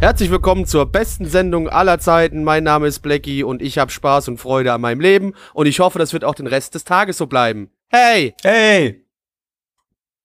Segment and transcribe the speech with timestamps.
[0.00, 2.44] Herzlich willkommen zur besten Sendung aller Zeiten.
[2.44, 5.80] Mein Name ist Blackie und ich habe Spaß und Freude an meinem Leben und ich
[5.80, 7.70] hoffe, das wird auch den Rest des Tages so bleiben.
[7.88, 8.34] Hey!
[8.42, 9.04] Hey!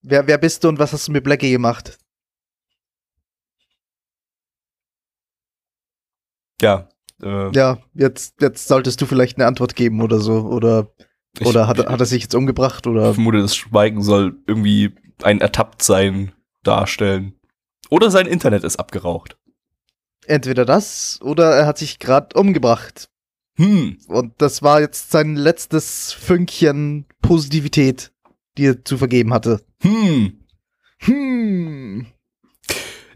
[0.03, 1.97] Wer, wer bist du und was hast du mit Blackie gemacht?
[6.61, 6.87] Ja.
[7.21, 10.41] Äh, Ja, jetzt, jetzt solltest du vielleicht eine Antwort geben oder so.
[10.41, 10.93] Oder,
[11.39, 12.85] ich, oder hat, hat er sich jetzt umgebracht?
[12.85, 17.33] ich Oder vermute, das Schweigen soll irgendwie ein Ertapptsein darstellen.
[17.89, 19.37] Oder sein Internet ist abgeraucht.
[20.27, 23.09] Entweder das oder er hat sich gerade umgebracht.
[23.57, 23.97] Hm.
[24.07, 28.11] Und das war jetzt sein letztes Fünkchen Positivität,
[28.57, 29.61] die er zu vergeben hatte.
[29.81, 30.39] Hm.
[30.99, 32.07] Hm.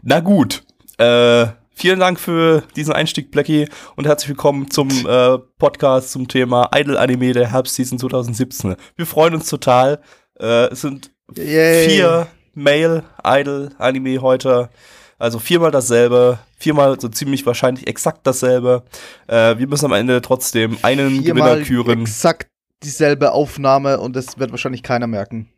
[0.02, 0.62] Na gut.
[0.98, 6.70] Äh, vielen Dank für diesen Einstieg, Blackie, und herzlich willkommen zum äh, Podcast zum Thema
[6.74, 8.76] Idol Anime der Herbstseason 2017.
[8.96, 10.00] Wir freuen uns total.
[10.38, 11.88] Äh, es sind Yay.
[11.88, 14.70] vier Male Idol Anime heute.
[15.18, 18.84] Also viermal dasselbe, viermal so ziemlich wahrscheinlich exakt dasselbe.
[19.26, 22.02] Äh, wir müssen am Ende trotzdem einen Viermal Gewinner küren.
[22.02, 22.48] exakt
[22.84, 25.52] dieselbe Aufnahme und das wird wahrscheinlich keiner merken.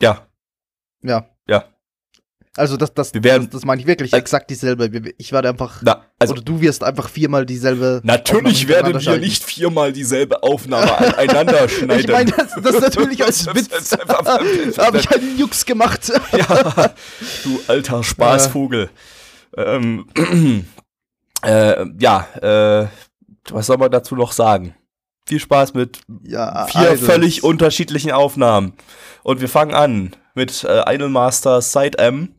[0.00, 0.26] Ja,
[1.02, 1.26] Ja.
[1.48, 1.64] Ja.
[2.54, 4.90] Also das, das, Wir werden- das, das meine ich wirklich Äh, exakt dieselbe.
[5.16, 8.00] Ich werde einfach, na, also oder du wirst einfach viermal dieselbe.
[8.04, 12.00] natürlich werden wir nicht viermal dieselbe Aufnahme aneinander schneiden.
[12.00, 13.68] Ich meine, das, das natürlich als Witz.
[13.70, 13.92] das-
[14.78, 16.12] Habe ich einen Jux gemacht.
[16.36, 16.90] ja,
[17.44, 18.90] du alter Spaßvogel.
[19.56, 20.06] Ähm,
[21.42, 22.86] äh, ja, äh,
[23.50, 24.74] was soll man dazu noch sagen?
[25.26, 27.00] Viel Spaß mit Ja, vier Idols.
[27.00, 28.74] völlig unterschiedlichen Aufnahmen.
[29.22, 32.34] Und wir fangen an mit äh, Idolmaster Side M,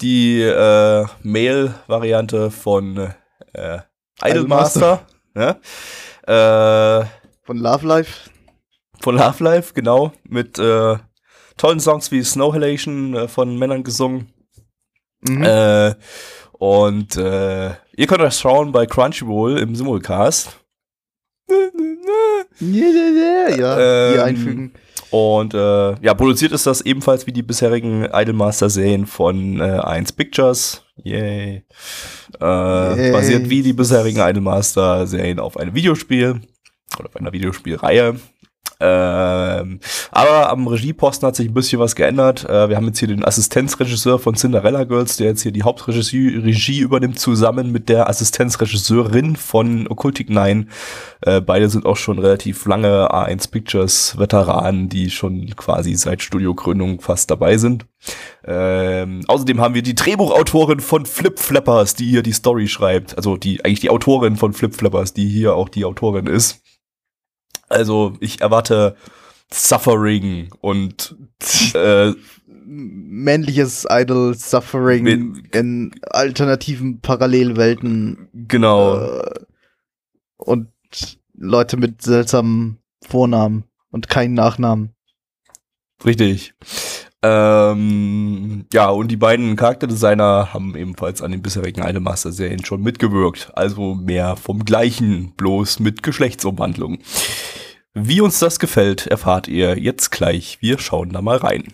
[0.00, 3.12] die äh, Mail-Variante von
[3.52, 3.78] äh,
[4.24, 5.06] Idolmaster.
[5.34, 5.56] Ne?
[6.26, 7.06] Äh,
[7.44, 8.30] Von Love Life.
[9.00, 10.96] von Love Life, genau, mit äh,
[11.56, 14.32] tollen Songs wie Snow Halation äh, von Männern gesungen.
[15.28, 15.42] Mhm.
[15.42, 15.94] Äh,
[16.52, 20.58] und äh, ihr könnt das schauen bei Crunchyroll im Simulcast.
[21.48, 21.56] ja,
[22.60, 23.76] ja, ja, ja.
[23.76, 24.74] Hier Ähm, einfügen.
[25.10, 30.82] Und äh, ja, produziert ist das ebenfalls wie die bisherigen Idolmaster-Serien von äh, 1 Pictures.
[30.96, 31.64] Yay.
[32.40, 33.12] Äh, Yay.
[33.12, 36.40] Basiert wie die bisherigen Idolmaster-Serien auf einem Videospiel
[36.98, 38.16] oder auf einer Videospielreihe.
[38.80, 39.80] Ähm,
[40.10, 42.44] aber am Regieposten hat sich ein bisschen was geändert.
[42.44, 46.36] Äh, wir haben jetzt hier den Assistenzregisseur von Cinderella Girls, der jetzt hier die Hauptregie
[46.36, 50.68] Regie übernimmt, zusammen mit der Assistenzregisseurin von Occultic 9.
[51.22, 57.00] Äh, beide sind auch schon relativ lange A1 Pictures Veteranen, die schon quasi seit Studiogründung
[57.00, 57.86] fast dabei sind.
[58.44, 63.16] Ähm, außerdem haben wir die Drehbuchautorin von Flip Flappers, die hier die Story schreibt.
[63.16, 66.63] Also die eigentlich die Autorin von Flip Flappers, die hier auch die Autorin ist.
[67.68, 68.96] Also ich erwarte
[69.52, 71.16] Suffering und
[71.74, 72.12] äh,
[72.66, 78.96] Männliches Idol Suffering in alternativen Parallelwelten genau.
[78.96, 79.34] äh,
[80.36, 80.68] und
[81.34, 84.94] Leute mit seltsamen Vornamen und keinen Nachnamen.
[86.04, 86.54] Richtig.
[87.26, 93.50] Ähm, ja, und die beiden Charakterdesigner haben ebenfalls an den bisherigen Idolmaster-Serien schon mitgewirkt.
[93.54, 96.98] Also mehr vom Gleichen, bloß mit Geschlechtsumwandlung.
[97.94, 100.58] Wie uns das gefällt, erfahrt ihr jetzt gleich.
[100.60, 101.72] Wir schauen da mal rein.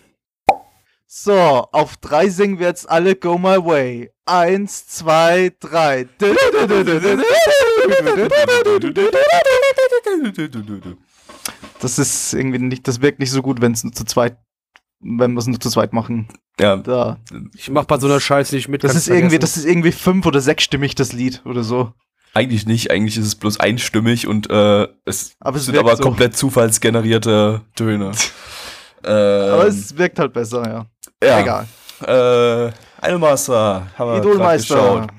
[1.09, 4.12] So, auf drei singen wir jetzt alle Go My Way.
[4.27, 6.06] Eins, zwei, drei.
[11.81, 14.37] Das ist irgendwie nicht, das wirkt nicht so gut, wenn es nur zu zweit,
[15.00, 16.28] wenn wir es nur zu zweit machen.
[16.61, 17.19] Ja, Da.
[17.56, 18.84] Ich mach bei so einer Scheiße nicht mit.
[18.84, 19.41] Das ist irgendwie, vergessen.
[19.41, 21.93] das ist irgendwie fünf oder sechsstimmig, das Lied oder so.
[22.34, 22.91] eigentlich nicht.
[22.91, 26.03] Eigentlich ist es bloß einstimmig und äh, es Aber es sind aber so.
[26.03, 28.13] komplett zufallsgenerierte Töne.
[29.04, 30.86] ähm, Aber es wirkt halt besser,
[31.22, 31.27] ja.
[31.27, 31.41] ja.
[31.41, 31.66] Egal.
[32.07, 34.74] Äh, Idolmaster haben wir Idolmeister.
[34.74, 35.10] geschaut.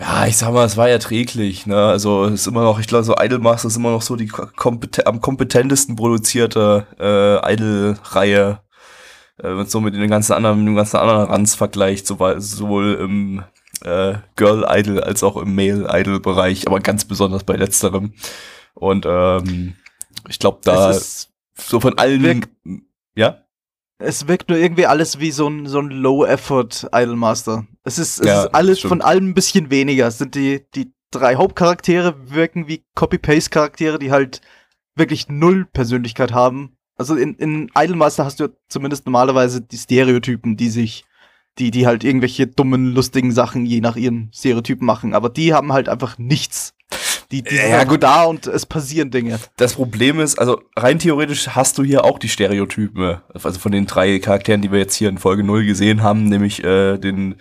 [0.00, 1.76] Ja, ich sag mal, es war erträglich, ne?
[1.76, 5.06] Also es ist immer noch, ich glaube, so Idolmaster ist immer noch so die kompeten
[5.06, 8.60] am kompetentesten produzierte äh, Idol-Reihe.
[9.42, 12.94] Äh, wenn man so mit den ganzen anderen, mit dem ganzen anderen Ranz vergleicht, sowohl,
[12.94, 13.42] im
[13.84, 18.12] äh, Girl-Idol als auch im Male-Idol-Bereich, aber ganz besonders bei letzterem.
[18.74, 19.74] Und ähm,
[20.28, 22.22] ich glaube, da ist, so von allen.
[22.22, 22.50] wirkt-
[23.16, 23.38] ja?
[23.98, 27.66] es wirkt nur irgendwie alles wie so ein, so ein Low-Effort Idolmaster.
[27.84, 28.88] Es ist, es Ja, ist alles stimmt.
[28.90, 30.06] von allem ein bisschen weniger.
[30.06, 34.40] Es sind die, die drei Hauptcharaktere wirken wie Copy-Paste-Charaktere, die halt
[34.94, 36.76] wirklich null Persönlichkeit haben.
[36.96, 41.04] Also in, in Idolmaster hast du ja zumindest normalerweise die Stereotypen, die sich,
[41.58, 45.14] die, die halt irgendwelche dummen, lustigen Sachen je nach ihren Stereotypen machen.
[45.14, 46.74] Aber die haben halt einfach nichts.
[47.30, 48.02] Die, die sind Ja, gut.
[48.02, 49.38] da und es passieren Dinge.
[49.56, 53.86] Das Problem ist, also rein theoretisch hast du hier auch die Stereotypen, also von den
[53.86, 57.36] drei Charakteren, die wir jetzt hier in Folge 0 gesehen haben, nämlich äh, den,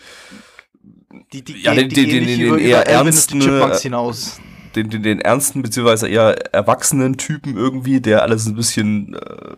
[1.33, 4.39] Die, die, Ja, den- die den- den- den eher ernsten, äh, hinaus.
[4.75, 9.55] Den, den, den ernsten, beziehungsweise eher erwachsenen Typen irgendwie, der alles ein bisschen äh,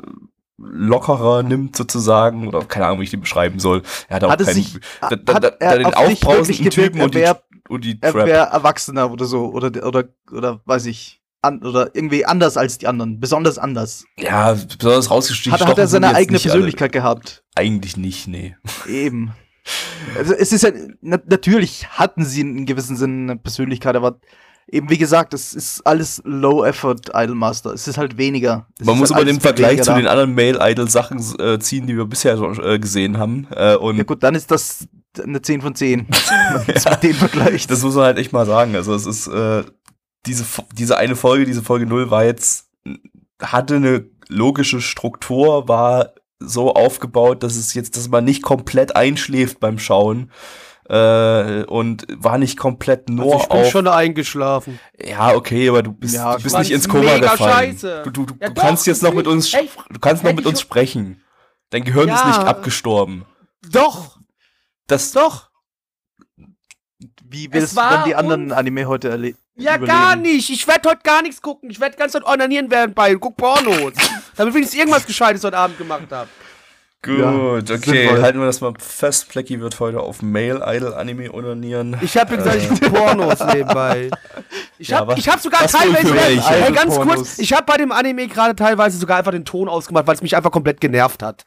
[0.57, 3.81] lockerer nimmt sozusagen, oder keine Ahnung, wie ich den beschreiben soll.
[4.07, 7.15] Er hat auch Hat keinen, sich- da, hat da, da, er den aufbrausenden Typen und
[7.15, 8.25] die, er und die Er Trap.
[8.25, 9.45] wäre Erwachsener oder so.
[9.51, 11.19] Oder, oder, oder weiß ich.
[11.41, 13.19] An, oder irgendwie anders als die anderen.
[13.19, 14.05] Besonders anders.
[14.17, 15.59] Ja, besonders rausgestiegen.
[15.59, 16.53] Hat, hat er seine eigene nicht alle.
[16.53, 17.43] Persönlichkeit gehabt?
[17.55, 18.55] Eigentlich nicht, nee.
[18.87, 19.33] Eben.
[20.17, 24.19] Also es ist ja, na, natürlich hatten sie in gewissem Sinne eine Persönlichkeit, aber
[24.67, 27.73] eben wie gesagt, es ist alles Low-Effort Idolmaster.
[27.73, 28.67] Es ist halt weniger.
[28.79, 29.97] Es Man muss halt aber alles den Vergleich zu da.
[29.97, 33.47] den anderen Male-Idol-Sachen äh, ziehen, die wir bisher schon äh, gesehen haben.
[33.51, 34.87] Äh, und Ja gut, dann ist das
[35.21, 36.07] eine 10 von 10.
[36.29, 37.69] Wenn man es mit dem vergleicht.
[37.69, 38.75] das muss man halt echt mal sagen.
[38.75, 39.63] Also es ist äh,
[40.25, 42.69] diese, diese eine Folge, diese Folge 0 war jetzt,
[43.41, 49.59] hatte eine logische Struktur, war so aufgebaut, dass es jetzt, dass man nicht komplett einschläft
[49.59, 50.31] beim Schauen.
[50.89, 53.69] Äh, und war nicht komplett nur Also ich bin auf.
[53.71, 54.79] schon eingeschlafen.
[55.01, 57.71] ja, okay, aber du bist, Ja, du bist nicht ins Koma mega gefallen.
[57.71, 58.01] scheiße.
[58.03, 60.33] Du, du, du, Ja du doch, kannst jetzt noch mit uns, Ey, du kannst noch
[60.33, 61.23] mit uns sprechen.
[61.69, 62.27] Dein Gehirn ist Ja.
[62.27, 63.25] nicht abgestorben.
[63.71, 64.19] Doch,
[64.87, 65.49] Das, doch.
[67.25, 69.37] Wie willst du dann die anderen Anime heute erleben?
[69.55, 70.49] Ja, gar nicht.
[70.49, 71.69] Ich werde heute gar nichts gucken.
[71.69, 73.93] Ich werde ganz Zeit onanieren während bei und guck Pornos.
[74.35, 76.29] damit wenigstens irgendwas Gescheites heute Abend gemacht habe.
[77.03, 77.31] Gut, Ja,
[77.75, 78.21] okay, sinnvoll.
[78.21, 79.27] halten wir das mal fest.
[79.27, 81.97] Plecky wird heute auf Male Idol Anime onanieren.
[82.01, 84.09] Ich habe gesagt, ich gucke Pornos nebenbei.
[84.77, 86.15] Ich Ja, habe ich hab sogar teilweise.
[86.15, 87.15] Hey, ganz Pornos.
[87.15, 87.39] kurz.
[87.39, 90.35] Ich habe bei dem Anime gerade teilweise sogar einfach den Ton ausgemacht, weil es mich
[90.37, 91.45] einfach komplett genervt hat.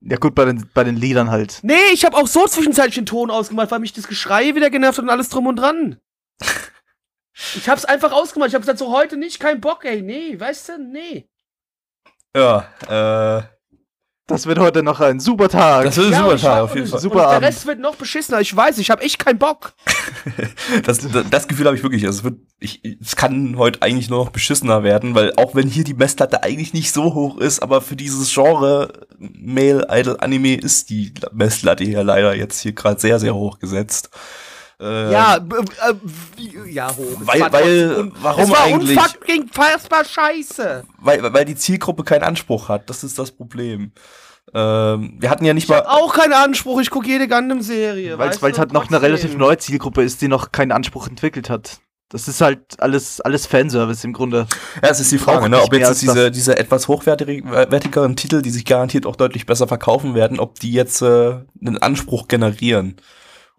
[0.00, 1.58] Ja gut, bei den, bei den Liedern halt.
[1.62, 4.98] Nee, ich habe auch so zwischenzeitlich den Ton ausgemacht, weil mich das Geschrei wieder genervt
[4.98, 5.98] hat und alles drum und dran.
[7.56, 8.48] Ich hab's einfach ausgemacht.
[8.50, 10.02] Ich habe gesagt, so heute nicht, kein Bock, ey.
[10.02, 11.28] Nee, weißt du, nee.
[12.36, 13.42] Ja, äh,
[14.28, 15.84] Das wird heute noch ein super Tag.
[15.84, 17.00] das wird ein Ja, super Tag auf jeden Fall.
[17.00, 17.46] Super und der Abend.
[17.48, 18.40] Rest wird noch beschissener.
[18.42, 19.72] Ich weiß, ich habe echt keinen Bock.
[20.84, 22.04] Das, das, das Gefühl habe ich wirklich.
[22.04, 25.66] Also es, wird, ich, es kann heute eigentlich nur noch beschissener werden, weil auch wenn
[25.66, 30.56] hier die Messlatte eigentlich nicht so hoch ist, aber für dieses Genre Male Idol Anime
[30.56, 34.10] ist die Messlatte hier leider jetzt hier gerade sehr, sehr hoch gesetzt.
[34.80, 37.04] Äh, Ja, äh, ja, hoch.
[37.20, 38.96] Weil- war weil- warum es war eigentlich?
[38.98, 40.84] unfucking fassbar scheiße.
[40.98, 42.88] Weil, weil die Zielgruppe keinen Anspruch hat.
[42.88, 43.92] Das ist das Problem.
[44.54, 45.78] Ähm, wir hatten ja nicht Ich mal.
[45.78, 48.18] hab auch keinen Anspruch, ich gucke jede Gundam-Serie.
[48.18, 51.78] Weil es halt noch eine relativ neue Zielgruppe ist, die noch keinen Anspruch entwickelt hat.
[52.10, 54.46] Das ist halt alles, alles Fanservice im Grunde.
[54.82, 58.64] Ja, es ist die Frage, ne, ob jetzt diese, diese etwas hochwertigeren Titel, die sich
[58.64, 62.96] garantiert auch deutlich besser verkaufen werden, ob die jetzt äh, einen Anspruch generieren.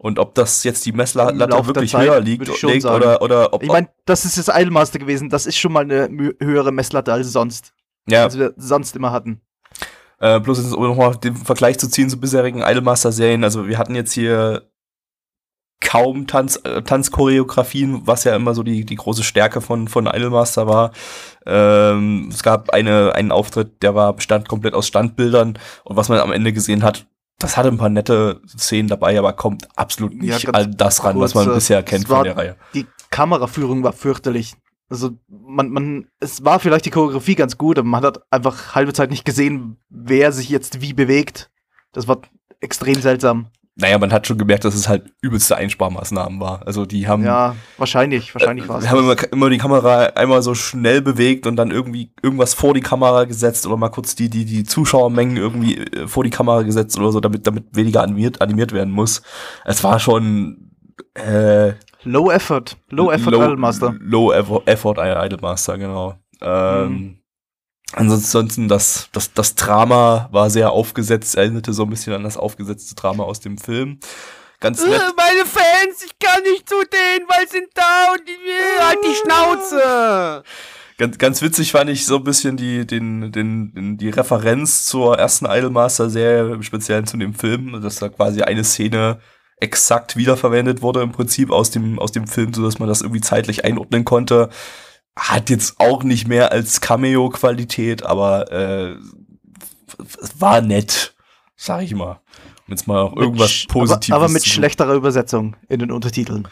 [0.02, 1.38] Und ob das jetzt die Messlatte
[1.68, 3.62] wirklich Zeit höher liegt, liegt oder, oder ob.
[3.62, 5.30] Ich meine, das ist jetzt Idolmaster gewesen.
[5.30, 6.10] Das ist schon mal eine
[6.40, 7.74] höhere Messlatte als sonst.
[8.08, 9.42] ja, Als wir sonst immer hatten.
[10.20, 13.44] äh, bloß jetzt um nochmal den Vergleich zu ziehen zu bisherigen Idolmaster-Serien.
[13.44, 14.70] Also wir hatten jetzt hier
[15.82, 20.66] kaum Tanz, äh, Tanzchoreografien, was ja immer so die, die große Stärke von, von Idolmaster
[20.66, 20.92] war.
[21.46, 26.20] Ähm, es gab eine, einen Auftritt, der war, bestand komplett aus Standbildern und was man
[26.20, 27.06] am Ende gesehen hat,
[27.40, 31.04] das hatte ein paar nette Szenen dabei, aber kommt absolut Ja, nicht ganz an das
[31.04, 32.56] ran, was man bisher kennt war- von der Reihe.
[32.74, 34.56] Die Kameraführung war fürchterlich.
[34.90, 38.94] Also, man, man, es war vielleicht die Choreografie ganz gut, aber man hat halbe halbe
[38.94, 41.50] Zeit nicht gesehen, wer sich jetzt wie bewegt.
[41.92, 42.20] Das war
[42.60, 43.48] extrem seltsam.
[43.80, 46.66] Naja, man hat schon gemerkt, dass es halt übelste Einsparmaßnahmen war.
[46.68, 48.84] Also die haben Ja, wahrscheinlich, wahrscheinlich war es.
[48.84, 52.74] Wir haben immer, immer die Kamera einmal so schnell bewegt und dann irgendwie irgendwas vor
[52.74, 56.64] die Kamera gesetzt oder mal kurz die, die, die Zuschauermengen irgendwie äh, vor die Kamera
[56.64, 59.22] gesetzt oder so, damit, damit weniger animiert, animiert werden muss.
[59.64, 60.72] Es war schon
[61.14, 62.78] äh, Low Effort.
[62.90, 63.96] Low Effort Idolmaster.
[64.00, 66.16] Low Effort, Effort Idolmaster, genau.
[66.42, 67.19] Ähm, Mhm.
[67.94, 72.96] Ansonsten das, das, das Drama war sehr aufgesetzt, erinnerte so ein bisschen an das aufgesetzte
[72.96, 74.00] Drama aus dem Film.
[74.60, 75.02] Ganz nett.
[75.02, 79.00] Äh, meine Fans, ich kann nicht zu denen, weil sie sind da und die, halt
[79.04, 80.44] die Schnauze.
[80.98, 85.18] Ganz, ganz witzig fand ich so ein bisschen die, den, den, den, die Referenz zur
[85.18, 89.20] ersten Idolmaster-Serie, im Speziellen zu dem Film, dass da quasi eine Szene
[89.62, 93.22] exakt wiederverwendet wurde im Prinzip aus dem, aus dem Film, so dass man das irgendwie
[93.22, 94.50] zeitlich einordnen konnte.
[95.20, 98.96] Hat jetzt auch nicht mehr als Cameo-Qualität, aber äh,
[100.38, 101.14] war nett,
[101.56, 102.22] sag ich mal.
[102.68, 106.48] Um jetzt mal auch irgendwas Positives Aber, aber mit zu- schlechterer Übersetzung in den Untertiteln.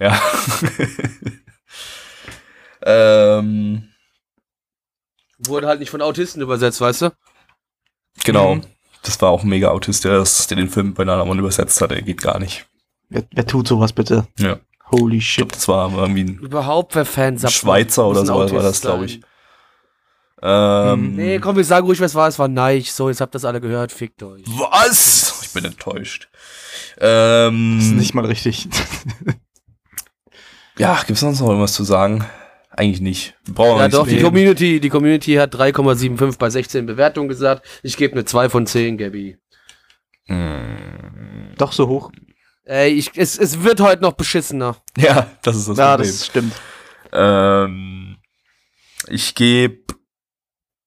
[0.00, 0.20] Ja.
[2.84, 3.88] Ähm,
[5.38, 7.10] Wurde halt nicht von Autisten übersetzt, weißt du?
[8.24, 8.56] genau.
[8.56, 8.62] Mhm.
[9.04, 11.90] Das war auch ein mega Autist, der, das, der den Film bei Nanamon übersetzt hat.
[11.90, 12.66] Der geht gar nicht.
[13.08, 14.26] Wer, wer tut sowas bitte?
[14.38, 14.58] Ja.
[14.92, 15.52] Holy shit.
[15.54, 19.20] das war irgendwie ein Überhaupt, wer Fans Schweizer oder so war das, glaube ich.
[20.44, 22.26] Ähm, Nee, komm, wir sagen ruhig, was war.
[22.28, 22.90] Es war Nike.
[22.90, 23.92] So, jetzt habt ihr das alle gehört.
[23.92, 24.42] Fickt euch.
[24.46, 25.40] Was?
[25.44, 26.28] Ich bin enttäuscht.
[26.98, 28.68] Ähm, Das ist nicht mal richtig.
[30.78, 32.24] ja, gibt's sonst noch irgendwas zu sagen?
[32.70, 33.34] Eigentlich nicht.
[33.44, 34.24] Wir brauchen Ja, doch, die reden.
[34.24, 37.66] Community, die Community hat 3,75 bei 16 Bewertungen gesagt.
[37.82, 39.36] Ich gebe eine 2 von 10, Gabby.
[40.26, 41.52] Hm.
[41.58, 42.10] Doch so hoch.
[42.64, 44.76] Ey, ich, es, es wird heute noch beschissener.
[44.96, 46.10] Ja, das ist das ja, Problem.
[46.10, 46.54] das stimmt.
[47.12, 48.18] Ähm,
[49.08, 49.94] ich gebe.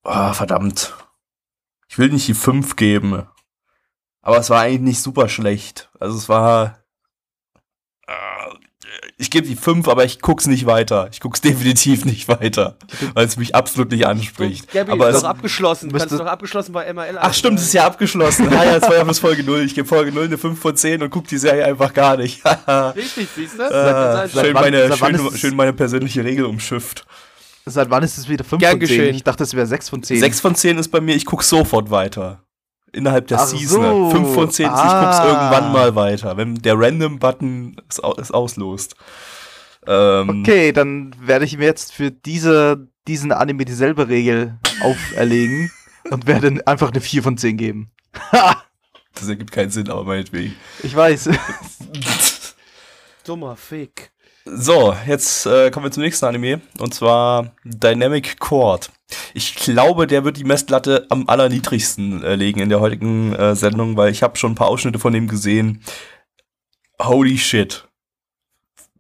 [0.04, 0.94] Ah, verdammt.
[1.90, 3.28] Ich will nicht die 5 geben.
[4.22, 5.90] Aber es war eigentlich nicht super schlecht.
[6.00, 6.85] Also es war.
[9.18, 11.08] Ich gebe die 5, aber ich guck's nicht weiter.
[11.10, 12.76] Ich guck's definitiv nicht weiter.
[13.14, 14.70] Weil es mich absolut nicht anspricht.
[14.74, 15.90] Gabby, aber ist es, doch abgeschlossen.
[15.90, 18.50] Du kannst doch abgeschlossen bei MRL Ach stimmt, es ist ja abgeschlossen.
[18.50, 19.62] Ah ja, es war ja bis Folge 0.
[19.62, 22.44] Ich gebe Folge 0 eine 5 von 10 und guck die Serie einfach gar nicht.
[22.96, 23.64] Richtig, siehst du?
[23.64, 27.06] Äh, schön, meine, schön, schön meine persönliche Regel umschifft.
[27.66, 28.88] Seit wann ist es wieder 5 Gern von 10?
[28.88, 29.16] geschehen.
[29.16, 30.20] Ich dachte, es wäre 6 von 10.
[30.20, 32.45] 6 von 10 ist bei mir, ich guck sofort weiter.
[32.96, 33.82] Innerhalb der Ach Season.
[33.84, 34.10] so.
[34.12, 35.04] 5 von 10 ist, ich Ah.
[35.04, 38.96] guck's irgendwann mal weiter, wenn der Random-Button es, es auslost.
[39.86, 45.72] Ähm, Okay, dann werde ich mir jetzt für diese, diesen Anime dieselbe Regel auferlegen
[46.10, 47.92] und werde einfach eine 4 von 10 geben.
[49.14, 50.56] Das ergibt keinen Sinn, aber meinetwegen.
[50.84, 51.30] Ich weiß.
[53.26, 54.12] Dummer Fick.
[54.48, 56.62] So, jetzt äh, kommen wir zum nächsten Anime.
[56.78, 58.92] Und zwar Dynamic Chord.
[59.34, 63.98] Ich glaube, der wird die Messlatte am allerniedrigsten äh, legen in der heutigen äh, Sendung,
[63.98, 65.82] weil ich habe schon ein paar Ausschnitte von dem gesehen.
[67.02, 67.88] Holy shit.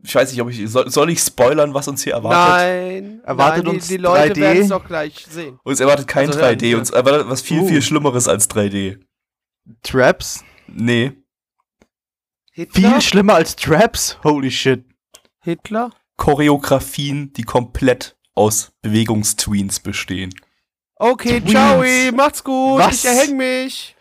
[0.04, 0.68] Ich weiß nicht, ob ich.
[0.70, 2.56] Soll, soll ich spoilern, was uns hier erwartet?
[2.56, 3.22] Nein.
[3.24, 4.40] Erwartet nein, die, uns die Leute 3D?
[4.42, 5.60] werden es doch gleich sehen.
[5.64, 6.78] Uns erwartet kein Also hören 3D, wir.
[6.80, 7.68] uns erwartet was viel, Uh.
[7.68, 9.00] viel Schlimmeres als 3D.
[9.84, 10.44] Traps?
[10.68, 11.14] Nee.
[12.52, 12.90] Hitler?
[12.92, 14.18] Viel schlimmer als Traps?
[14.24, 14.86] Holy shit.
[15.46, 15.92] Hitler?
[16.18, 20.34] Choreografien, die komplett aus Bewegungstweens bestehen.
[20.96, 21.52] Okay, Tweens.
[21.52, 21.84] ciao,
[22.14, 22.80] macht's gut.
[22.80, 22.96] Was?
[22.96, 23.95] Ich erhäng mich.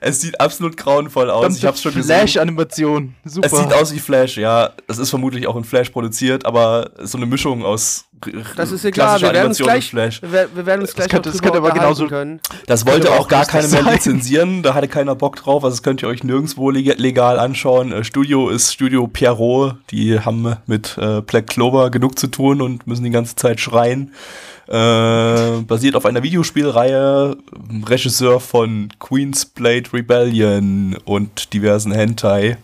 [0.00, 1.42] Es sieht absolut grauenvoll aus.
[1.42, 2.16] Dann ich hab's schon gesehen.
[2.16, 3.14] Flash-Animation.
[3.24, 3.46] Super.
[3.46, 4.70] Es sieht aus wie Flash, ja.
[4.86, 8.04] Es ist vermutlich auch in Flash produziert, aber so eine Mischung aus
[8.56, 8.92] Das ist egal.
[9.18, 10.22] klassischer Wir werden Animation gleich, und Flash.
[10.22, 12.40] wir, wir werden uns Das gleich könnte- noch das könnte aber genauso- können.
[12.66, 15.74] Das wollte Könnte auch auch gar keiner mehr lizenzieren, da hatte keiner Bock drauf, also
[15.74, 17.92] das könnt ihr euch nirgendwo leg- legal anschauen.
[17.92, 22.86] Äh, Studio ist Studio Pierrot, die haben mit äh, Black Clover genug zu tun und
[22.86, 24.12] müssen die ganze Zeit schreien.
[24.68, 27.36] Äh, basiert auf einer Videospielreihe,
[27.86, 32.58] Regisseur von Queen's Blade Rebellion und diversen Hentai,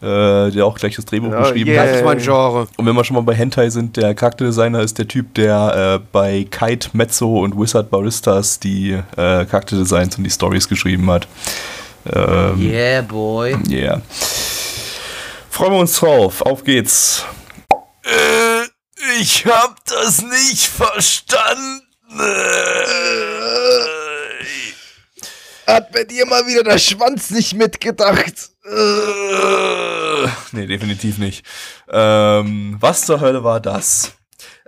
[0.00, 1.82] äh, der auch gleich das Drehbuch Ja, geschrieben yeah.
[1.82, 1.90] hat.
[1.90, 2.66] Das ist mein Genre.
[2.78, 6.06] Und wenn wir schon mal bei Hentai sind, der Charakterdesigner ist der Typ, der äh,
[6.12, 11.28] bei Kite Mezzo und Wizard Baristas die äh, Charakterdesigns und die Stories geschrieben hat.
[12.10, 13.54] Ähm, Yeah, boy.
[13.68, 14.00] yeah.
[15.50, 16.40] Freuen wir uns drauf.
[16.40, 17.26] Auf geht's.
[19.22, 21.82] Ich hab das nicht verstanden.
[25.64, 28.50] Hat bei dir mal wieder der Schwanz nicht mitgedacht?
[28.64, 31.46] Äh, nee, definitiv nicht.
[31.88, 34.10] Ähm, was zur Hölle war das?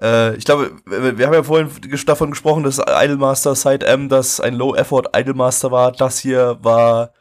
[0.01, 1.69] Äh, ich glaube, wir, haben ja vorhin
[2.07, 5.91] davon gesprochen, dass Idolmaster Side M das ein Low-Effort Idolmaster war.
[5.91, 7.13] Das hier war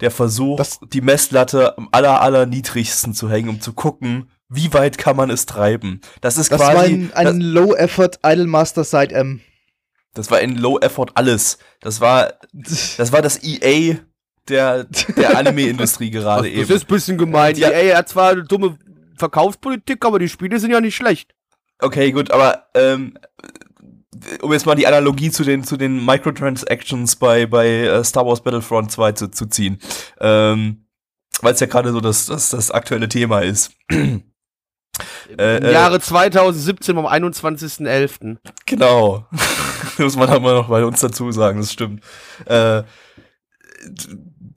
[0.00, 4.72] der Versuch, Das- die Messlatte am aller, aller niedrigsten zu hängen, um zu gucken, wie
[4.72, 6.00] weit kann man es treiben.
[6.20, 9.40] Das ist Das war quasi, ein, ein Low-Effort Idolmaster Side M.
[10.14, 11.58] das, das war ein Low-Effort alles.
[11.80, 13.96] Das war, das war das EA
[14.48, 14.84] der,
[15.16, 16.74] der Anime-Industrie gerade Das eben.
[16.74, 17.56] ist ein bisschen gemein.
[17.56, 17.70] Ja.
[17.70, 17.76] Ja.
[17.76, 18.78] Ey, er hat zwar eine dumme
[19.16, 21.34] Verkaufspolitik, aber die Spiele sind ja nicht schlecht.
[21.80, 23.18] Okay, gut, aber ähm,
[24.40, 28.42] um jetzt mal die Analogie zu den zu den Microtransactions bei bei äh, Star Wars
[28.42, 29.78] Battlefront 2 zu, zu ziehen,
[30.20, 30.86] ähm,
[31.40, 33.72] weil es ja gerade so das, das das aktuelle Thema ist.
[35.38, 38.36] Äh, Im äh, Jahre 2017 am 21.11.
[38.66, 39.26] Genau,
[39.98, 42.02] muss man aber noch bei uns dazu sagen, das stimmt.
[42.46, 42.82] Äh,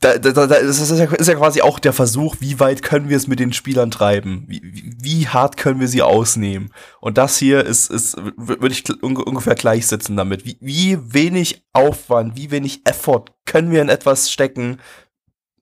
[0.02, 3.28] da, da, da, das ist ja, quasi auch der Versuch, wie weit können wir es
[3.28, 4.46] mit den Spielern treiben?
[4.48, 6.72] Wie, wie, wie hart können wir sie ausnehmen?
[7.00, 10.44] Und das hier ist, ist würde ich un ungefähr gleichsetzen damit.
[10.46, 14.80] Wie, wie wenig Aufwand, wie wenig Effort können wir in etwas stecken,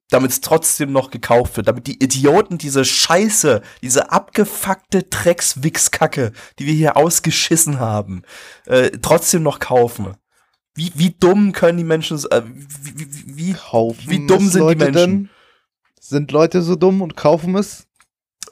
[0.10, 6.66] damit es trotzdem noch gekauft wird, damit die Idioten diese Scheiße, diese abgefuckte Dreckswichskacke, die
[6.66, 8.24] wir hier ausgeschissen haben,
[8.66, 10.16] äh, trotzdem noch kaufen.
[10.76, 14.60] Wie, wie dumm können die Menschen, äh, wie, wie, wie, Kaufen Wie dumm sind die
[14.60, 14.96] Leute Menschen?
[14.96, 15.30] Denn?
[16.00, 17.86] Sind Leute so dumm und kaufen es?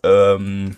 [0.04, 0.76] ähm,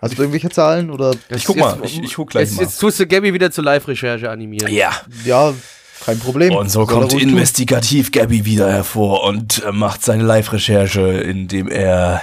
[0.00, 1.12] Hast du irgendwelche Zahlen oder?
[1.30, 2.62] Ich guck mal, ich, ich guck gleich Jetzt, mal.
[2.62, 4.72] jetzt tust du Gabby wieder zur Live-Recherche animieren.
[4.72, 4.92] ja.
[5.24, 5.52] Ja,
[6.08, 6.54] kein Problem.
[6.54, 7.32] Und so Soll kommt ruhig tun.
[7.32, 12.22] investigativ Gabby wieder hervor und äh, macht seine Live-Recherche, indem er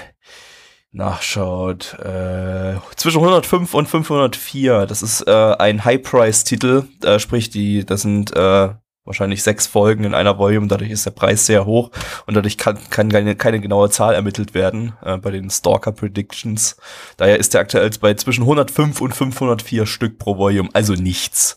[0.91, 1.93] nachschaut.
[1.99, 4.87] Äh, zwischen 105 und 504.
[4.87, 6.85] Das ist äh, ein High-Price-Titel.
[7.03, 8.69] Äh, sprich, die, das sind äh,
[9.03, 10.65] wahrscheinlich sechs Folgen in einer Volume.
[10.65, 11.91] Dadurch ist der Preis sehr hoch
[12.25, 16.77] und dadurch kann, kann keine, keine genaue Zahl ermittelt werden äh, bei den Stalker Predictions.
[17.17, 21.55] Daher ist der aktuell bei zwischen 105 und 504 Stück pro Volume, also nichts.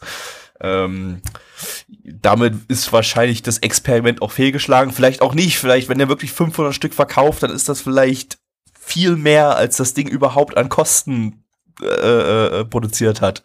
[0.60, 1.20] Ähm,
[2.04, 4.92] damit ist wahrscheinlich das Experiment auch fehlgeschlagen.
[4.92, 5.58] Vielleicht auch nicht.
[5.58, 8.38] Vielleicht, wenn er wirklich 500 Stück verkauft, dann ist das vielleicht
[8.78, 11.44] viel mehr, als das Ding überhaupt an Kosten
[11.82, 13.44] äh, äh, produziert hat.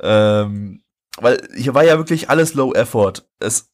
[0.00, 0.82] Ähm,
[1.18, 3.24] weil hier war ja wirklich alles Low Effort.
[3.38, 3.70] Es,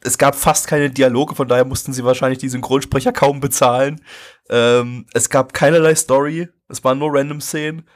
[0.00, 4.00] es gab fast keine Dialoge, von daher mussten sie wahrscheinlich die Synchronsprecher kaum bezahlen.
[4.48, 6.48] Ähm, es gab keinerlei Story.
[6.68, 7.86] Es waren nur random Szenen.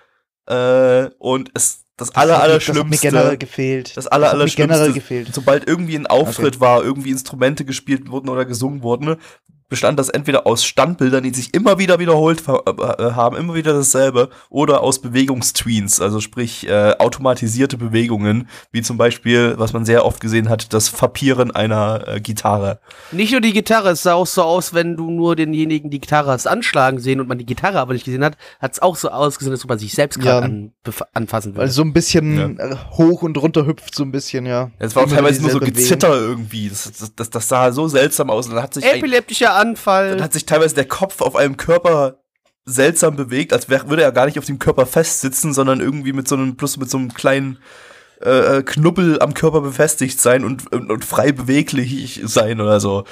[0.47, 3.97] Äh, und es, das, aller, aller Das hat mir generell gefehlt.
[3.97, 8.45] das aller, hat aller Schlimmste, sobald irgendwie ein Auftritt war, irgendwie Instrumente gespielt wurden oder
[8.45, 9.17] gesungen wurden,
[9.69, 13.73] bestand das entweder aus Standbildern, die sich immer wieder wiederholt ver- äh, haben, immer wieder
[13.73, 20.05] dasselbe, oder aus Bewegungstweens, also sprich äh, automatisierte Bewegungen, wie zum Beispiel, was man sehr
[20.05, 22.79] oft gesehen hat, das Verpieren einer äh, Gitarre.
[23.13, 26.31] Nicht nur die Gitarre, es sah auch so aus, wenn du nur denjenigen die Gitarre
[26.31, 29.09] hast anschlagen sehen und man die Gitarre aber nicht gesehen hat, hat es auch so
[29.09, 30.53] ausgesehen, als ob man sich selbst gerade Ja.
[30.53, 30.73] an,
[31.13, 31.63] anfassen würde.
[31.63, 34.71] Weil so ein bisschen äh, hoch und runter hüpft, so ein bisschen, ja.
[34.79, 36.69] Es war auch Immer teilweise nur so Gezitter irgendwie.
[36.69, 38.47] Das, das, das, das sah so seltsam aus.
[38.47, 40.11] Und dann hat sich, Epileptischer Anfall.
[40.11, 42.19] dann hat sich teilweise der Kopf auf einem Körper
[42.65, 46.27] seltsam bewegt, als wär, würde er gar nicht auf dem Körper festsitzen, sondern irgendwie mit
[46.29, 47.59] so einem, plus mit so einem kleinen
[48.21, 53.05] äh, Knubbel am Körper befestigt sein und, und, und frei beweglich sein oder so.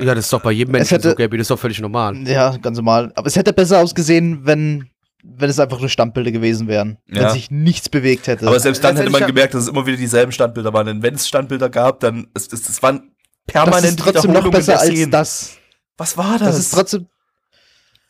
[0.00, 2.16] ja, das ist doch bei jedem Menschen hätte- so, Gabby, das ist doch völlig normal.
[2.26, 3.12] Ja, ganz normal.
[3.14, 4.88] Aber es hätte besser ausgesehen, wenn,
[5.24, 6.98] wenn es einfach nur Standbilder gewesen wären.
[7.08, 7.22] Ja.
[7.24, 8.46] Wenn sich nichts bewegt hätte.
[8.46, 10.86] Aber selbst dann hätte man gemerkt, dass es immer wieder dieselben Standbilder waren.
[10.86, 13.10] Denn wenn es Standbilder gab, dann es, es, es waren
[13.46, 15.56] das permanent ist trotzdem noch besser als das.
[15.96, 16.48] Was war das?
[16.48, 17.06] Das ist trotzdem,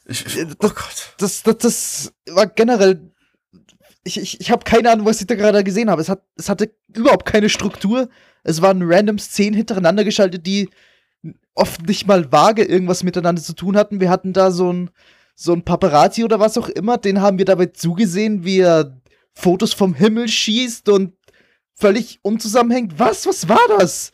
[0.06, 1.14] ich, Äh, oh Gott.
[1.18, 3.10] das, das, das war generell.
[4.04, 6.02] Ich, ich, ich habe keine Ahnung, was ich da gerade gesehen habe.
[6.02, 8.08] Es, hat, es hatte überhaupt keine Struktur.
[8.42, 10.68] Es waren random Szenen hintereinander geschaltet, die
[11.54, 14.00] oft nicht mal vage irgendwas miteinander zu tun hatten.
[14.00, 14.90] Wir hatten da so ein,
[15.34, 19.00] so ein Paparazzi oder was auch immer, den haben wir dabei zugesehen, wie er
[19.32, 21.14] Fotos vom Himmel schießt und
[21.74, 22.98] völlig unzusammenhängt.
[22.98, 23.26] Was?
[23.26, 24.12] Was war das?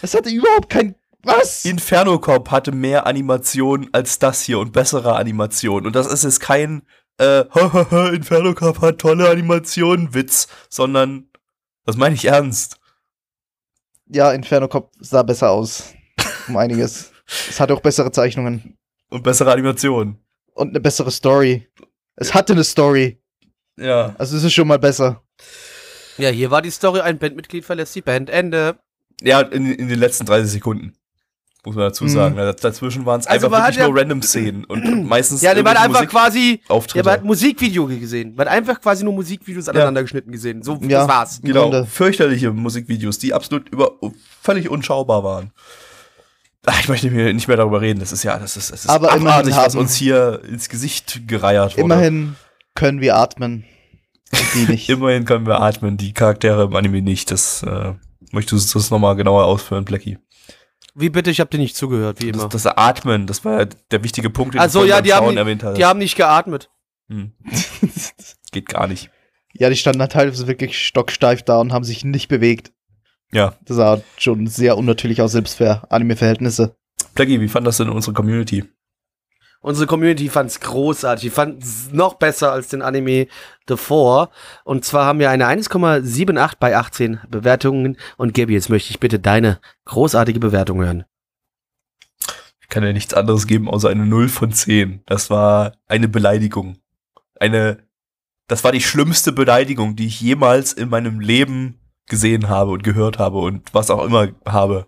[0.00, 0.94] Es hatte überhaupt kein.
[1.26, 1.64] Was?
[1.64, 5.86] Inferno Cop hatte mehr Animation als das hier und bessere Animation.
[5.86, 6.82] Und das ist jetzt kein
[7.18, 7.40] äh,
[8.14, 11.28] Inferno Cop hat tolle Animationen Witz, sondern
[11.84, 12.78] das meine ich ernst.
[14.06, 15.94] Ja, Inferno Cop sah besser aus.
[16.48, 17.12] Um einiges.
[17.50, 20.24] Es hatte auch bessere Zeichnungen Und bessere Animationen.
[20.54, 21.66] und eine bessere Story.
[22.14, 23.20] Es hatte eine Story.
[23.76, 24.14] Ja.
[24.16, 25.24] Also es ist schon mal besser.
[26.18, 28.78] Ja, hier war die Story, ein Bandmitglied verlässt die Band, Ende.
[29.20, 30.96] Ja, in, in den letzten 30 Sekunden.
[31.66, 32.08] Muss man dazu Mhm.
[32.08, 32.36] sagen.
[32.36, 35.64] Daz- Dazwischen waren es Also einfach wirklich ja- nur random Szenen und meistens Ja, der
[35.64, 37.10] hat irgendwelche einfach quasi, der Musikauftritte.
[37.10, 38.34] hat Musikvideo gesehen.
[38.36, 40.62] Man hat einfach quasi nur Musikvideos aneinander geschnitten gesehen.
[40.62, 41.00] So, Ja.
[41.00, 41.40] das war's.
[41.42, 41.84] Genau, Grunde.
[41.86, 43.90] fürchterliche Musikvideos, die absolut über
[44.40, 45.50] völlig unschaubar waren.
[46.64, 48.00] Ach, ich möchte mir nicht mehr darüber reden.
[48.00, 50.68] Das ist ja, das ist, das ist Aber immerhin abartig, was haben- uns hier ins
[50.68, 51.82] Gesicht gereiert wurde.
[51.82, 52.36] Immerhin
[52.74, 53.64] können wir atmen.
[54.32, 54.88] Und die nicht.
[54.88, 57.30] Immerhin können wir atmen, die Charaktere im Anime nicht.
[57.30, 57.92] Das äh,
[58.32, 60.18] möchtest du das nochmal genauer ausführen, Blackie?
[60.98, 62.48] Wie bitte, ich hab dir nicht zugehört, wie immer.
[62.48, 65.12] Das, das Atmen, das war ja der wichtige Punkt, den Ach so, vorhin ja, die
[65.12, 65.76] haben Schauen die- erwähnt hast.
[65.76, 66.70] Die haben nicht geatmet.
[67.08, 67.32] Hm.
[68.52, 69.10] Geht gar nicht.
[69.52, 72.72] ja, die standen halt teilweise wirklich stocksteif da und haben sich nicht bewegt.
[73.32, 73.54] Ja.
[73.64, 76.76] Das sah schon sehr unnatürlich aus, selbst für Anime-Verhältnisse.
[77.14, 78.64] Blackie, wie fand das denn unsere Community?
[79.66, 81.22] Unsere Community fand's großartig.
[81.22, 83.26] Die fand's noch besser als den Anime
[83.66, 84.30] davor.
[84.62, 87.96] Und zwar haben wir eine 1,78 bei 18 Bewertungen.
[88.16, 91.04] Und Gabi, jetzt möchte ich bitte deine großartige Bewertung hören.
[92.60, 95.02] Ich kann ja nichts anderes geben außer eine 0 von 10.
[95.04, 96.78] Das war eine Beleidigung.
[97.40, 97.78] Eine,
[98.46, 103.18] das war die schlimmste Beleidigung, die ich jemals in meinem Leben gesehen habe und gehört
[103.18, 104.86] habe und was auch immer habe.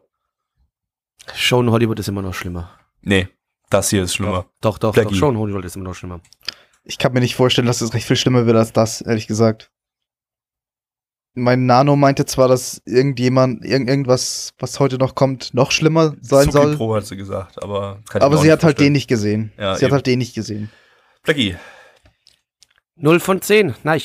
[1.34, 2.70] Show in Hollywood ist immer noch schlimmer.
[3.00, 3.26] Nee,
[3.70, 4.46] das hier ist schlimmer.
[4.60, 5.10] Doch, doch, Blackie.
[5.10, 5.18] doch.
[5.18, 6.20] Show in Hollywood ist immer noch schlimmer.
[6.84, 9.70] Ich kann mir nicht vorstellen, dass es recht viel schlimmer wird als das, ehrlich gesagt.
[11.34, 16.50] Mein Nano meinte zwar, dass irgendjemand, irgend, irgendwas, was heute noch kommt, noch schlimmer sein
[16.50, 16.76] Suki soll.
[16.76, 19.52] Pro hat sie gesagt, aber Aber sie hat halt den nicht gesehen.
[19.56, 19.92] Ja, sie hat eben.
[19.92, 20.70] halt den nicht gesehen.
[21.22, 21.56] Blackie,
[22.96, 23.74] 0 von 10.
[23.84, 24.00] Nein.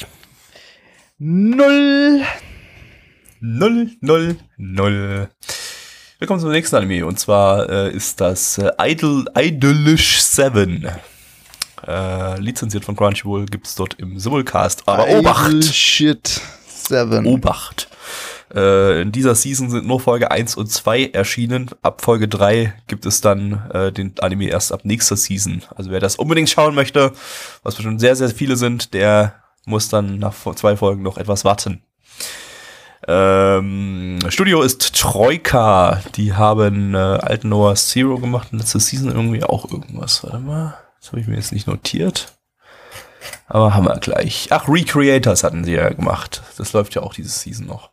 [1.17, 2.21] Null.
[3.39, 5.29] 0, 0, 0.
[6.23, 10.87] Wir kommen zum nächsten Anime und zwar äh, ist das äh, Idol, Idolish 7.
[11.85, 14.87] äh, lizenziert von Crunchyroll, gibt's dort im Simulcast.
[14.87, 15.65] Aber Idle Obacht!
[15.65, 17.25] Shit 7.
[17.25, 17.89] Obacht!
[18.55, 21.71] Äh, in dieser Season sind nur Folge 1 und 2 erschienen.
[21.81, 25.63] Ab Folge 3 gibt es dann äh, den Anime erst ab nächster Season.
[25.75, 27.11] Also wer das unbedingt schauen möchte,
[27.63, 31.83] was bestimmt sehr, sehr viele sind, der muss dann nach zwei Folgen noch etwas warten.
[33.07, 36.01] Ähm, Studio ist Troika.
[36.15, 40.23] Die haben äh, alten Noah Zero gemacht und letzte Season irgendwie auch irgendwas.
[40.23, 40.77] Warte mal.
[40.99, 42.33] Das habe ich mir jetzt nicht notiert.
[43.47, 44.47] Aber haben wir gleich.
[44.51, 46.41] Ach, Recreators hatten sie ja gemacht.
[46.57, 47.91] Das läuft ja auch diese Season noch.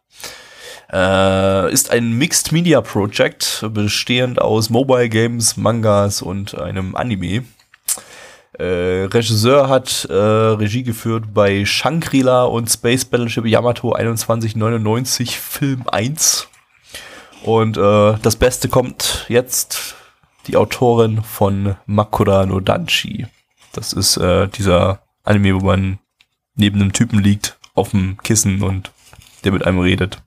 [0.93, 7.45] Äh, ist ein Mixed Media Project, bestehend aus Mobile Games, Mangas und einem Anime.
[8.59, 16.49] Äh, Regisseur hat äh, Regie geführt bei Shangri-La und Space Battleship Yamato 2199 Film 1.
[17.45, 19.95] Und äh, das Beste kommt jetzt
[20.47, 23.27] die Autorin von Makura no Danshi.
[23.73, 25.99] Das ist äh, dieser Anime, wo man
[26.57, 28.91] neben einem Typen liegt, auf dem Kissen und
[29.45, 30.23] der mit einem redet.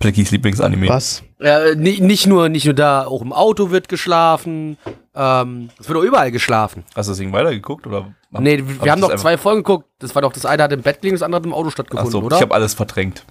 [0.00, 0.88] Pleckys Lieblingsanime.
[0.88, 1.22] Was?
[1.40, 4.76] Ja, ni- nicht, nur, nicht nur da, auch im Auto wird geschlafen.
[5.18, 6.84] Ähm, es wird auch überall geschlafen.
[6.94, 7.86] Hast du deswegen weitergeguckt?
[7.86, 9.86] Oder nee, hab wir ich haben das doch einfach- zwei Folgen geguckt.
[9.98, 11.72] Das war doch das eine hat im Bett gelegen, das andere hat im Auto Ach
[11.72, 12.36] stattgefunden, so, oder?
[12.36, 13.24] ich habe alles verdrängt.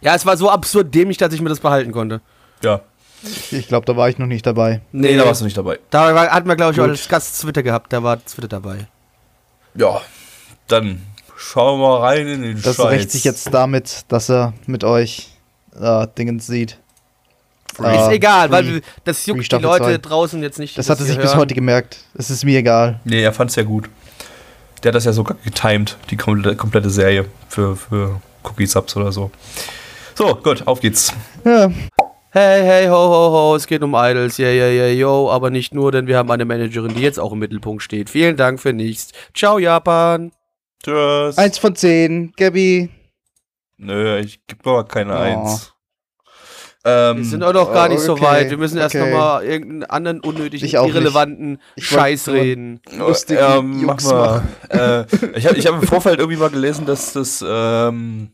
[0.00, 2.20] ja, es war so absurd dämlich, dass ich mir das behalten konnte.
[2.62, 2.80] Ja.
[3.50, 4.80] Ich glaube, da war ich noch nicht dabei.
[4.92, 5.78] Nee, da warst du nicht dabei.
[5.90, 7.92] Da war, hatten wir, glaube ich, auch als Gast Twitter gehabt.
[7.92, 8.88] Da war Twitter dabei.
[9.74, 10.00] Ja,
[10.68, 11.02] dann
[11.36, 12.86] schauen wir mal rein in den Das Scheiß.
[12.86, 15.28] rächt sich jetzt damit, dass er mit euch
[15.78, 16.79] äh, Dingens sieht.
[17.72, 19.98] Ist Äh, egal, weil Free- wir- das Free juckt die Leute zwei.
[19.98, 20.76] draußen jetzt nicht.
[20.78, 21.38] Das hat er sich bis hören.
[21.38, 21.98] heute gemerkt.
[22.14, 23.00] Es ist mir egal.
[23.04, 23.88] Nee, er fand's ja gut.
[24.82, 29.12] Der hat das ja sogar getimed, die komplette, komplette Serie für, für Cookie Subs oder
[29.12, 29.30] so.
[30.14, 31.12] So, gut, auf geht's.
[31.44, 31.70] Ja,
[32.32, 35.74] Hey, hey, ho, ho, ho, es geht um Idols, yeah, yeah, yeah, yo, aber nicht
[35.74, 38.08] nur, denn wir haben eine Managerin, die jetzt auch im Mittelpunkt steht.
[38.08, 39.10] Vielen Dank für nichts.
[39.34, 40.30] Ciao, Japan.
[40.84, 41.36] Tschüss.
[41.38, 42.32] eins von zehn.
[42.36, 42.88] Gabby.
[43.78, 45.18] Nö, ich geb aber keine Oh.
[45.18, 45.72] Eins.
[46.84, 48.50] Ähm, Wir sind auch noch gar oh, nicht so okay, weit.
[48.50, 49.10] Wir müssen erst okay.
[49.10, 52.80] nochmal irgendeinen anderen unnötigen, Ich auch irrelevanten Ich Scheiß reden.
[52.96, 54.42] lustigen ähm, mach mal.
[54.70, 55.04] äh,
[55.36, 58.30] ich habe ich hab im Vorfeld irgendwie mal gelesen, dass das, ähm,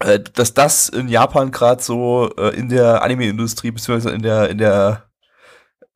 [0.00, 4.58] äh, dass das in Japan gerade so äh, in der Anime-Industrie beziehungsweise in der in
[4.58, 5.04] der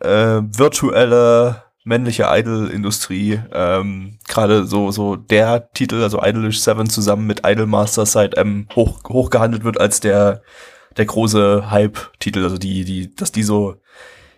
[0.01, 7.47] äh, virtuelle männliche Idol-Industrie ähm, gerade so so der Titel, also Idolish 7 zusammen mit
[7.47, 10.43] Idolmaster Side M hoch hochgehandelt wird als der
[10.99, 13.77] der große Hype-Titel, also die die dass die so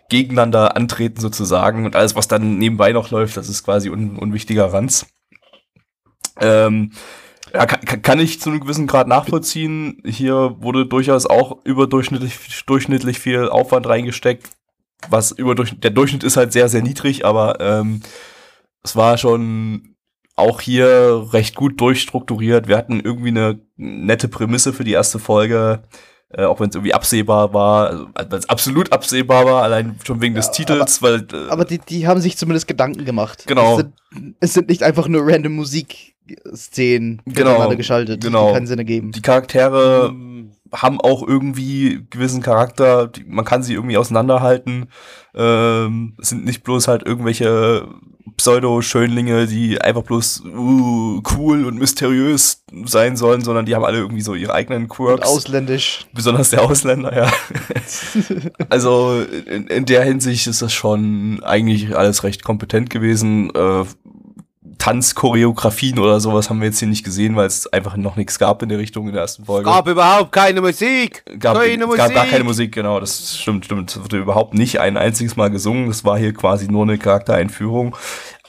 [0.09, 4.71] gegeneinander antreten sozusagen und alles, was dann nebenbei noch läuft, das ist quasi un unwichtiger
[4.71, 5.05] Ranz.
[6.39, 6.91] Ähm,
[7.53, 10.01] ja, kann, kann- ich zu einem gewissen Grad nachvollziehen.
[10.05, 14.49] Hier wurde durchaus auch überdurchschnittlich durchschnittlich viel Aufwand reingesteckt.
[15.09, 18.01] Was überdurch der Durchschnitt ist halt sehr, sehr niedrig, aber ähm,
[18.83, 19.95] es war schon
[20.35, 22.67] auch hier recht gut durchstrukturiert.
[22.67, 25.83] Wir hatten irgendwie eine nette Prämisse für die erste Folge,
[26.33, 30.21] äh, auch wenn es irgendwie absehbar war, also weil es absolut absehbar war, allein schon
[30.21, 33.43] wegen des Titels, weil äh, Aber die, die haben sich zumindest Gedanken gemacht.
[33.47, 33.71] Genau.
[33.73, 38.47] Es sind, es sind nicht einfach nur random Musikszenen Genau, geschaltet, genau.
[38.49, 39.11] die keinen Sinn ergeben.
[39.11, 44.87] die Charaktere Ähm, haben auch irgendwie gewissen Charakter, die, man kann sie irgendwie auseinanderhalten.
[45.35, 47.87] Ähm, es sind nicht bloß halt irgendwelche
[48.37, 54.21] Pseudo-Schönlinge, die einfach bloß uh, cool und mysteriös sein sollen, sondern die haben alle irgendwie
[54.21, 55.27] so ihre eigenen Und Quirks.
[55.27, 56.05] ausländisch.
[56.13, 57.31] Besonders der Ausländer, ja.
[58.69, 63.49] also in, in der Hinsicht ist das schon eigentlich alles recht kompetent gewesen.
[63.55, 63.85] Äh,
[64.77, 68.61] Tanzchoreografien oder sowas haben wir jetzt hier nicht gesehen, weil es einfach noch nichts gab
[68.63, 69.65] in der Richtung in der ersten Folge.
[69.65, 71.23] gab überhaupt keine Musik.
[71.39, 73.91] gab, keine es gab gar keine Musik, genau, das stimmt, stimmt.
[73.91, 75.87] Es wurde überhaupt nicht ein einziges Mal gesungen.
[75.87, 77.95] Das war hier quasi nur eine Charaktereinführung.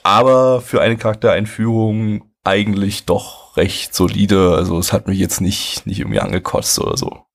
[0.03, 4.55] Aber für eine Charaktereinführung eigentlich doch recht solide.
[4.55, 7.25] Also es hat mich jetzt nicht, nicht irgendwie angekotzt oder so.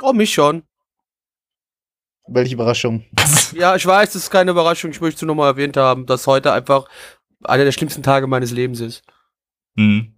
[0.00, 0.62] Oh, mich schon.
[2.26, 3.04] Welche Überraschung.
[3.52, 4.92] Ja, ich weiß, das ist keine Überraschung.
[4.92, 6.86] Ich möchte es nur nochmal erwähnt haben, dass heute einfach
[7.44, 9.02] einer der schlimmsten Tage meines Lebens ist.
[9.76, 10.14] Hm.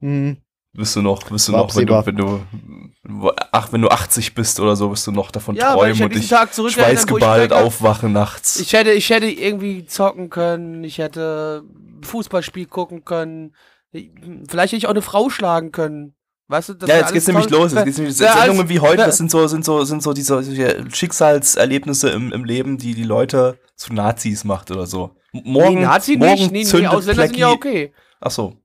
[0.00, 0.36] Hm.
[0.74, 4.58] Bist du noch, bist du noch, wenn du, wenn du, ach, wenn du 80 bist
[4.58, 7.52] oder so, bist du noch davon Ja, ich träumen an und dich Tag ich schweißgeballt
[7.52, 8.58] aufwachen nachts.
[8.58, 11.64] Ich hätte, ich hätte irgendwie zocken können, ich hätte
[12.02, 13.54] Fußballspiel gucken können,
[13.92, 16.14] vielleicht hätte ich auch eine Frau schlagen können.
[16.48, 17.72] Weißt du, das ja, jetzt geht's nämlich los.
[17.72, 20.90] Jetzt geht's nämlich, wär Sendungen wie heute, das sind so, sind so, sind so diese
[20.90, 25.16] Schicksalserlebnisse im, im Leben, die die Leute zu Nazis macht oder so.
[25.32, 27.92] Morgen, nee, Nazi morgen nicht, nee, nee, zündet Ausländer sind ja okay.
[28.20, 28.56] Ach so.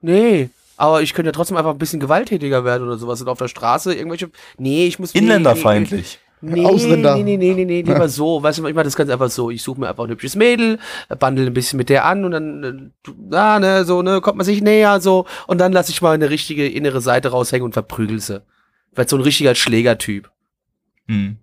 [0.00, 3.38] Nee, aber ich könnte ja trotzdem einfach ein bisschen gewalttätiger werden oder sowas und auf
[3.38, 5.14] der Straße irgendwelche, nee, ich muss...
[5.14, 6.18] Inländerfeindlich.
[6.18, 7.14] Nee, Nee, Ausländer.
[7.16, 8.42] nee, nee, nee, nee, nee, lieber so.
[8.42, 9.50] Weißt du, ich mache das ganz einfach so.
[9.50, 10.78] Ich suche mir einfach ein hübsches Mädel,
[11.18, 12.64] bandel ein bisschen mit der an und dann,
[13.06, 15.24] äh, na, ne, so, ne, kommt man sich näher, so.
[15.46, 18.42] Und dann lasse ich mal eine richtige innere Seite raushängen und verprügel sie.
[18.92, 20.30] Werd so ein richtiger Schlägertyp.
[21.08, 21.38] Hm.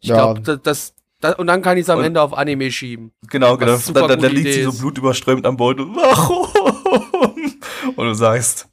[0.00, 0.16] Ich Ja.
[0.16, 3.12] glaube, das, das, das, und dann kann ich es am Und- Ende auf Anime schieben.
[3.28, 3.76] Genau, genau.
[3.92, 5.94] Dann, dann, dann liegt sie so blutüberströmt am Boden.
[5.94, 6.48] Warum?
[7.96, 8.68] Und du sagst,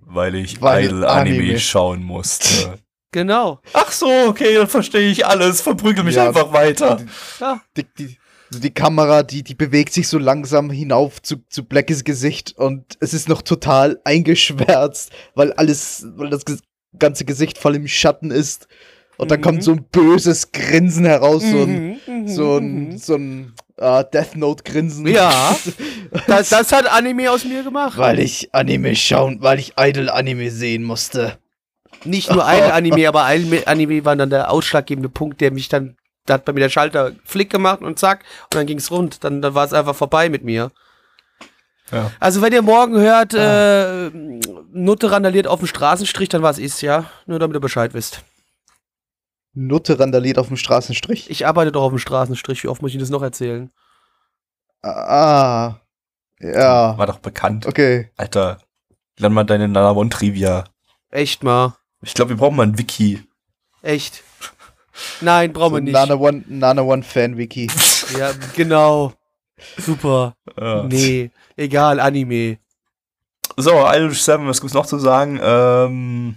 [0.00, 1.58] weil ich Weil Idle Anime, Anime.
[1.60, 2.78] schauen musste.
[3.12, 3.60] Genau.
[3.72, 5.60] Ach so, okay, dann verstehe ich alles.
[5.60, 6.28] Verprügel mich Ja.
[6.28, 7.00] einfach weiter.
[7.40, 7.60] Ja.
[7.76, 8.18] Die, die,
[8.50, 12.96] also die Kamera, die, die bewegt sich so langsam hinauf zu, zu Blackes Gesicht und
[13.00, 16.42] es ist noch total eingeschwärzt, weil alles, weil das
[16.98, 18.68] ganze Gesicht voll im Schatten ist.
[19.18, 19.44] Und dann Mhm.
[19.44, 22.98] kommt so ein böses Grinsen heraus, so ein, Mhm, mhm, so ein, mhm.
[22.98, 25.06] so ein äh, Death Note Grinsen.
[25.06, 25.54] Ja.
[26.26, 27.98] Das, das hat Anime aus mir gemacht.
[27.98, 31.36] Weil ich Anime schauen, weil ich Idle Anime sehen musste.
[32.04, 35.96] Nicht nur ein Anime, aber ein Anime war dann der ausschlaggebende Punkt, der mich dann,
[36.24, 39.22] da hat bei mir der Schalter Flick gemacht und zack, und dann ging's rund.
[39.22, 40.70] Dann, dann war es einfach vorbei mit mir.
[41.92, 42.10] Ja.
[42.20, 44.10] Also wenn ihr morgen hört, äh,
[44.72, 47.04] Nutte randaliert auf dem Straßenstrich, dann war es ist, ja.
[47.26, 48.22] Nur damit ihr Bescheid wisst.
[49.54, 51.30] Nutte randaliert auf dem Straßenstrich.
[51.30, 53.70] Ich arbeite doch auf dem Straßenstrich, wie oft muss ich das noch erzählen?
[54.82, 55.76] Ah.
[56.40, 56.96] Ja.
[56.96, 57.66] War doch bekannt.
[57.66, 58.10] Okay.
[58.16, 58.58] Alter,
[59.18, 60.64] lern mal deine Nanamon Trivia.
[61.10, 61.74] Echt mal.
[62.02, 63.22] Ich glaube, wir brauchen mal ein Wiki.
[63.82, 64.22] Echt.
[65.20, 65.92] Nein, brauchen So wir nicht.
[65.92, 67.68] Nana One, Nana One Fan Wiki.
[68.18, 69.12] Ja, genau.
[69.76, 70.34] Super.
[70.58, 70.84] Ja.
[70.84, 72.56] Nee, egal, Anime.
[73.58, 75.38] So, Irish 7, was gibt's noch zu sagen?
[75.42, 76.36] Ähm,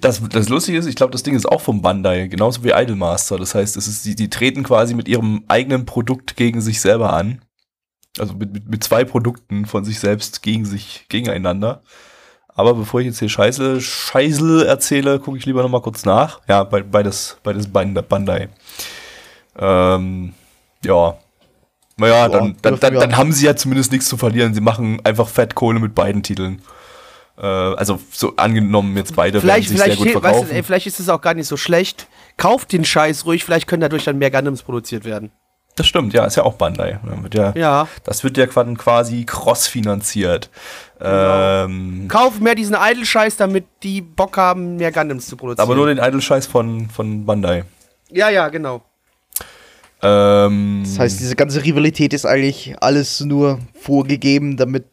[0.00, 3.38] das, das Lustige ist, ich glaube, das Ding ist auch vom Bandai, genauso wie Idolmaster.
[3.38, 7.12] Das heißt, es ist, die, die treten quasi mit ihrem eigenen Produkt gegen sich selber
[7.12, 7.42] an.
[8.18, 11.82] Also mit, mit, mit zwei Produkten von sich selbst gegen sich, gegeneinander.
[12.48, 16.40] Aber bevor ich jetzt hier Scheiße, Scheißel erzähle, gucke ich lieber noch mal kurz nach.
[16.48, 18.48] Ja, bei, beides, beides Band- Bandai.
[19.58, 20.34] Ähm,
[20.84, 21.16] ja.
[21.96, 24.54] Naja, Ja, dann, dann, dann, dann haben sie ja zumindest nichts zu verlieren.
[24.54, 26.62] Sie machen einfach Fettkohle mit beiden Titeln.
[27.36, 30.56] Äh, also so angenommen jetzt beide Vielleicht, werden sich vielleicht, sehr gut weißt du, verkaufen.
[30.56, 32.06] ey, vielleicht ist es auch gar nicht so schlecht.
[32.36, 35.30] Kauft den Scheiß ruhig, vielleicht können dadurch dann mehr Gundams produziert werden.
[35.76, 37.00] das stimmt, ja, ist ja auch Bandai.
[37.32, 37.88] Ja, Ja.
[38.04, 40.48] Das wird ja quasi cross-finanziert.
[41.00, 41.64] Genau.
[41.64, 45.66] Ähm, Kauf mehr diesen Idle-Scheiß, damit die Bock haben, mehr Gundams zu produzieren.
[45.66, 47.64] aber nur den Idle-Scheiß von, von Bandai.
[48.10, 48.82] Ja, ja, genau.
[50.02, 54.84] Ähm, Das heißt, diese ganze Rivalität ist eigentlich alles nur vorgegeben, damit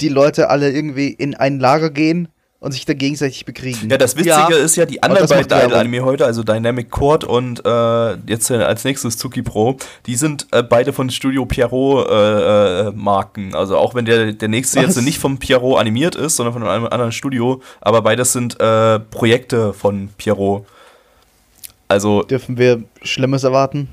[0.00, 3.90] die Leute alle irgendwie in ein Lager gehen und sich dann gegenseitig bekriegen.
[3.90, 4.48] Ja, das Witzige Ja.
[4.48, 5.58] ist ja, die anderen beiden.
[5.58, 10.46] Idol-Anime heute, also Dynamic Court und äh, jetzt äh, als nächstes Tsuki Pro, die sind
[10.52, 13.54] äh, beide von Studio Pierrot äh, äh, Marken.
[13.54, 14.96] Also auch wenn der, der nächste Was?
[14.96, 18.98] jetzt nicht vom Pierrot animiert ist, sondern von einem anderen Studio, aber beides sind äh,
[19.00, 20.64] Projekte von Pierrot.
[21.88, 23.88] Also, Dürfen wir Schlimmes erwarten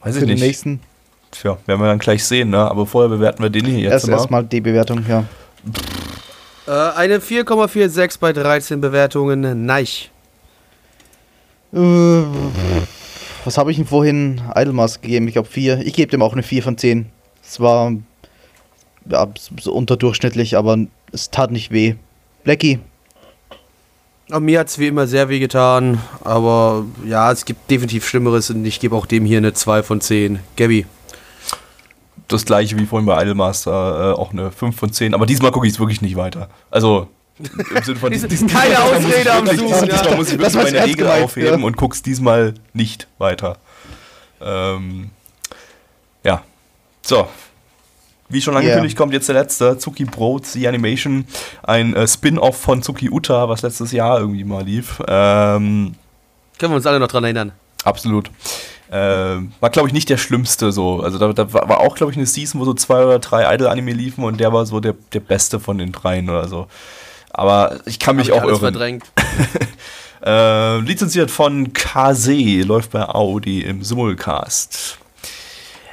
[0.00, 0.42] weiß für ich den nicht.
[0.42, 0.80] nächsten?
[1.32, 2.58] Tja, werden wir dann gleich sehen, ne?
[2.58, 4.12] Aber vorher bewerten wir den hier jetzt Erst mal.
[4.14, 5.24] erstmal die Bewertung, ja.
[6.66, 9.66] Äh, eine 4,46 bei 13 Bewertungen.
[9.66, 10.10] Neich.
[11.72, 11.78] Äh,
[13.44, 15.26] was habe ich ihm vorhin Idlemas gegeben?
[15.26, 15.78] Ich glaube 4.
[15.86, 17.06] Ich gebe dem auch eine 4 von 10.
[17.42, 17.92] Es war
[19.06, 20.78] ja, so unterdurchschnittlich, aber
[21.12, 21.94] es tat nicht weh.
[22.44, 22.78] Blackie,
[24.28, 26.00] mir hat's wie immer sehr weh getan.
[26.24, 30.00] Aber ja, es gibt definitiv Schlimmeres und ich gebe auch dem hier eine 2 von
[30.00, 30.40] 10.
[30.56, 30.86] Gabby.
[32.28, 35.14] Das gleiche wie vorhin bei Idolmaster, äh, auch eine 5 von 10.
[35.14, 36.48] Aber diesmal gucke ich es wirklich nicht weiter.
[36.70, 37.08] Also,
[37.38, 40.16] im Sinne von Diese- diesen- keine diesmal muss ich Ausrede am Suchen, Diesmal ja.
[40.16, 41.66] muss ich wirklich meine Regel gemeint, aufheben ja.
[41.66, 43.56] und guck's diesmal nicht weiter.
[44.40, 45.10] Ähm,
[46.24, 46.42] ja.
[47.02, 47.28] So.
[48.28, 51.26] Wie schon angekündigt, kommt jetzt der letzte, Zuki Pro, The Animation,
[51.64, 55.00] ein äh, Spin-off von Zuki Uta, was letztes Jahr irgendwie mal lief.
[55.06, 55.94] Ähm,
[56.58, 57.52] Können wir uns alle noch dran erinnern.
[57.84, 58.30] Absolut.
[58.94, 61.00] Ähm, war, glaube ich, nicht der schlimmste so.
[61.00, 63.92] Also da, da war auch, glaube ich, eine Season, wo so zwei oder drei Idol-Anime
[63.92, 66.66] liefen und der war so der, der beste von den dreien oder so.
[67.30, 68.58] Aber ich kann mich auch irren.
[68.60, 69.04] verdrängt.
[70.24, 74.96] Äh, lizenziert von KZ, läuft bei Audi im Simulcast.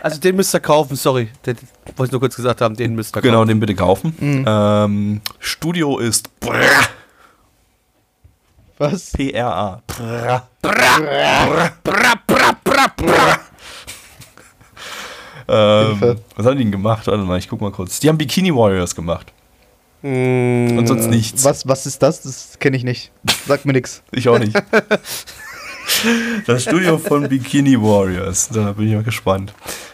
[0.03, 1.29] Also den müsst ihr kaufen, sorry.
[1.47, 1.57] Den
[1.95, 3.47] wollte ich nur kurz gesagt haben, den müsst ihr Genau, kaufen.
[3.47, 4.15] den bitte kaufen.
[4.19, 4.45] Mhm.
[4.47, 6.29] Ähm, Studio ist
[8.79, 9.11] was?
[9.11, 9.81] PRA.
[15.47, 16.21] Ähm, Hilfe.
[16.35, 17.07] was haben die denn gemacht?
[17.07, 17.99] Warte mal, ich guck mal kurz.
[17.99, 19.31] Die haben Bikini Warriors gemacht.
[20.01, 21.43] Mm, Und sonst nichts.
[21.43, 22.21] Was, was ist das?
[22.21, 23.11] Das kenne ich nicht.
[23.47, 24.01] Sagt mir nix.
[24.11, 24.55] Ich auch nicht.
[26.45, 28.47] Das Studio von Bikini Warriors.
[28.53, 29.51] Da bin ich mal gespannt.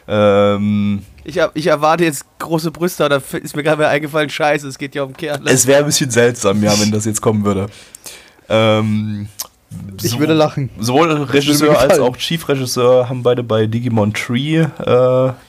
[0.09, 4.77] Ähm, Ich, hab- ich erwarte jetzt große Brüste, da ist mir gerade eingefallen, scheiße, es
[4.77, 5.49] geht ja um Kerle.
[5.49, 7.67] es wäre ein bisschen seltsam, ja, wenn das jetzt kommen würde.
[8.49, 9.27] Ähm,
[10.01, 10.69] Ich so- würde lachen.
[10.79, 14.67] Sowohl Regisseur als auch Chief-Regisseur haben beide bei Digimon Tree äh,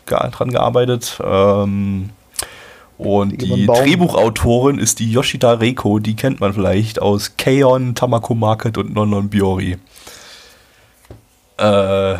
[0.07, 1.19] dran gearbeitet.
[1.25, 2.11] Ähm,
[2.99, 3.77] und Digimon die Baum.
[3.85, 9.11] Drehbuchautorin ist die Yoshida Reiko, die kennt man vielleicht aus Keion, Tamako Market und Non
[9.11, 9.77] Non Biori.
[11.59, 12.15] Äh,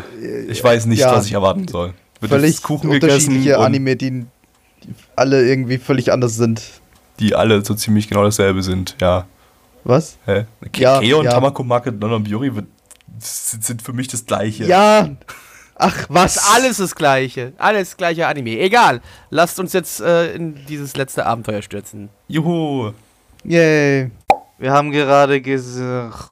[0.49, 1.13] ich weiß nicht, Ja.
[1.15, 1.93] was ich erwarten soll.
[2.19, 4.11] Wird Völlig Kuchen unterschiedliche Anime, die,
[4.83, 6.61] die alle irgendwie völlig anders sind.
[7.19, 9.25] die alle so ziemlich genau dasselbe sind, ja.
[9.87, 10.17] Was?
[10.25, 10.45] Hä?
[10.73, 11.31] Ke Ja, Keion, ja.
[11.31, 12.67] Tamako Market, Non Non Biori wird,
[13.19, 14.65] sind, sind für mich das gleiche.
[14.65, 15.09] Ja.
[15.75, 16.35] Ach, was?
[16.35, 17.53] Ist alles das gleiche.
[17.57, 18.59] Alles gleiche Anime.
[18.59, 18.99] Egal.
[19.29, 22.09] Lasst uns jetzt äh, in dieses letzte Abenteuer stürzen.
[22.27, 22.91] Juhu.
[23.45, 24.11] Yay.
[24.57, 26.31] Wir haben gerade gesagt.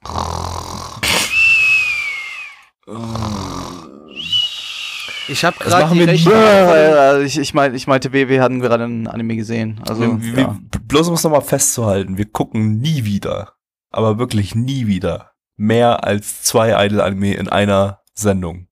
[5.28, 6.34] Ich habe Das gerade machen die wir Rechnung.
[6.36, 9.82] Äh, ich, ich, mein, ich meinte, wir, wir hatten gerade ein Anime gesehen.
[9.88, 10.60] Also, wir, wir, ja.
[10.88, 13.54] bloß um es nochmal festzuhalten, wir gucken nie wieder,
[13.92, 18.68] aber wirklich nie wieder, mehr als zwei Idol-Anime in einer Sendung.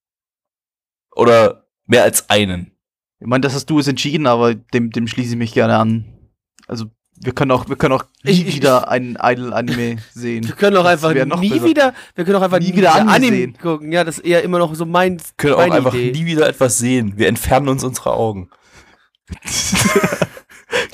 [1.14, 2.72] Oder mehr als einen.
[3.20, 6.04] ich meine, das hast du es entschieden, aber dem, dem schließe ich mich gerne an.
[6.66, 6.86] Also,
[7.20, 10.46] wir können auch, wir können auch nie Ich- ich- wieder einen Idol-Anime sehen.
[10.46, 11.64] Wir können auch Das einfach nie besser.
[11.64, 13.58] wieder, wir können auch einfach Nie nie, wieder wieder Anime angesehen.
[13.60, 13.92] gucken.
[13.92, 16.12] Ja, das ist eher immer noch so mein, Wir können auch einfach Idee.
[16.12, 17.14] nie wieder etwas sehen.
[17.16, 18.50] Wir entfernen uns unsere Augen.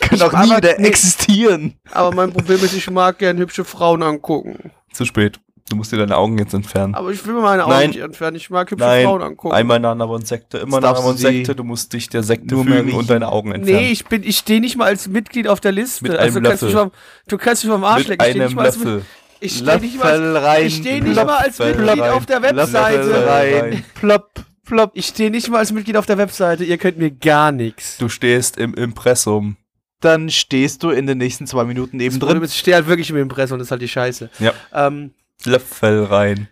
[0.00, 0.86] können auch nie wieder nee.
[0.88, 1.74] existieren.
[1.90, 4.70] Aber mein Problem ist, ich mag gern hübsche Frauen angucken.
[4.92, 5.40] Zu spät.
[5.70, 6.96] Du musst dir deine Augen jetzt entfernen.
[6.96, 7.90] Aber ich will mir meine Augen Nein.
[7.90, 8.36] nicht entfernen.
[8.36, 9.54] Ich mag hübsche Nein, Frauen angucken.
[9.54, 11.54] einmal Nana und Sekte, immer Jetzt darfst Nana und Sekte.
[11.54, 13.80] Du musst dich der Sekte nur fügen und deine Augen entfernen.
[13.80, 16.02] Nee, ich bin, ich stehe nicht mal als Mitglied auf der Liste.
[16.02, 16.90] Mit also einem du kannst mich Löffel.
[16.90, 18.24] vom, du kannst mich vom Arsch Mit lecken.
[18.26, 19.02] Ich stehe nicht einem mal als, Löffel.
[19.38, 22.10] ich stehe nicht mal als, ich stehe nicht mal als Mitglied rein.
[22.10, 23.26] auf der Webseite.
[23.28, 23.84] rein.
[23.94, 24.30] Plopp,
[24.66, 24.90] plopp.
[24.94, 26.64] Ich stehe nicht mal als Mitglied auf der Webseite.
[26.64, 27.96] Ihr könnt mir gar nichts.
[27.98, 29.56] Du stehst im Impressum.
[30.00, 32.42] Dann stehst du in den nächsten zwei Minuten eben drin.
[32.42, 34.30] ist, Ich stehe halt wirklich im Impressum und das ist halt die Scheiße.
[34.40, 34.52] Ja.
[34.74, 35.12] Ähm,
[35.46, 36.48] Löffel rein.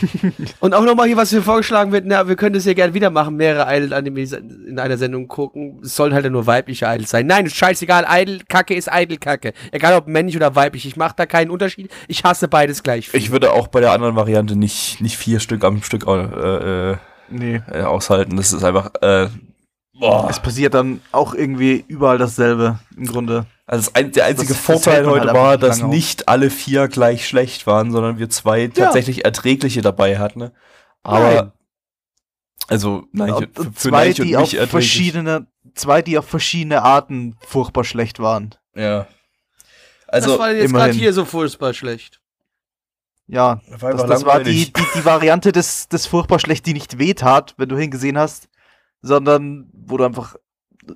[0.60, 3.10] und auch nochmal hier, was hier vorgeschlagen wird, na, wir können das ja gerne wieder
[3.10, 5.80] machen, mehrere Idol-Animes in einer Sendung gucken.
[5.82, 7.26] Es sollen halt nur weibliche Idols sein.
[7.26, 9.52] Nein, ist scheißegal, Idol-Kacke ist Idol-Kacke.
[9.72, 11.90] Egal ob männlich oder weiblich, ich mache da keinen Unterschied.
[12.08, 13.18] Ich hasse beides gleich viel.
[13.18, 16.96] Ich würde auch bei der anderen Variante nicht, nicht vier Stück am Stück äh, äh,
[17.28, 17.60] Nee.
[17.72, 18.36] äh, aushalten.
[18.36, 18.90] Das ist einfach.
[19.00, 19.28] Äh,
[19.98, 20.28] boah.
[20.30, 23.46] Es passiert dann auch irgendwie überall dasselbe im Grunde.
[23.66, 26.28] Also das ein, der einzige Das- das Vorteil hält man heute halt war, dass nicht
[26.28, 30.38] alle vier gleich schlecht waren, sondern wir zwei tatsächlich erträgliche dabei hatten.
[30.38, 30.52] Ne?
[31.02, 31.52] Aber Nein.
[32.68, 34.70] also nein, Und, für, und für zwei, Neich und die auf erträglich.
[34.70, 38.54] verschiedene, zwei, die auf verschiedene Arten furchtbar schlecht waren.
[38.74, 39.06] Ja.
[40.06, 42.20] das Also war jetzt gerade hier so furchtbar schlecht.
[43.28, 46.98] Ja, war das, das war die, die, die Variante des, des furchtbar schlecht, die nicht
[47.00, 48.48] wehtat, wenn du hingesehen hast,
[49.02, 50.36] sondern wo du einfach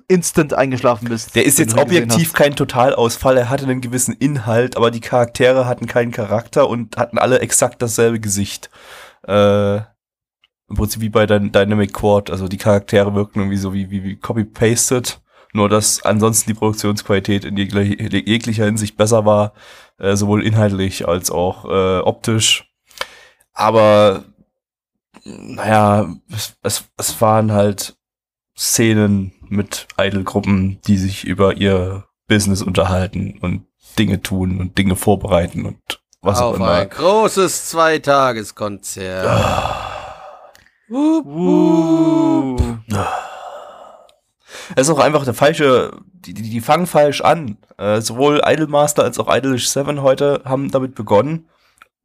[0.07, 1.35] instant eingeschlafen bist.
[1.35, 5.85] Der ist jetzt objektiv kein Totalausfall, er hatte einen gewissen Inhalt, aber die Charaktere hatten
[5.85, 8.69] keinen Charakter und hatten alle exakt dasselbe Gesicht.
[9.27, 13.89] Äh, Im Prinzip wie bei Dy- Dynamic Quad, also die Charaktere wirkten irgendwie so wie,
[13.91, 15.19] wie, wie copy-pasted,
[15.53, 19.53] nur dass ansonsten die Produktionsqualität in jegli- jeglicher Hinsicht besser war,
[19.99, 22.71] äh, sowohl inhaltlich als auch äh, optisch.
[23.53, 24.23] Aber
[25.25, 27.97] naja, es, es, es waren halt
[28.57, 33.65] Szenen mit Idol-Gruppen, die sich über ihr Business unterhalten und
[33.99, 35.77] Dinge tun und Dinge vorbereiten und
[36.21, 36.71] was auch Auf immer.
[36.71, 39.25] ein großes Zweitageskonzert.
[40.87, 42.57] Wup, Uh.
[44.75, 47.57] Es ist auch einfach der falsche, die, die, die fangen falsch an.
[47.77, 51.49] Äh, sowohl Idolmaster als auch Idolish 7 heute haben damit begonnen,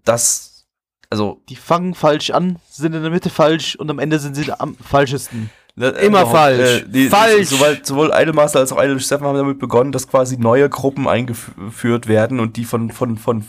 [0.05, 0.67] dass,
[1.11, 4.51] also Die fangen falsch an, sind in der Mitte falsch und am Ende sind sie
[4.53, 5.51] am falschesten.
[5.79, 6.85] Ne, äh, Immer überhaupt, falsch.
[6.89, 7.49] die- Falsch.
[7.49, 12.09] Sowohl, sowohl Idolmaster als auch Idolish 7 haben damit begonnen, dass quasi neue Gruppen eingeführt
[12.09, 13.45] werden und die von, von, von,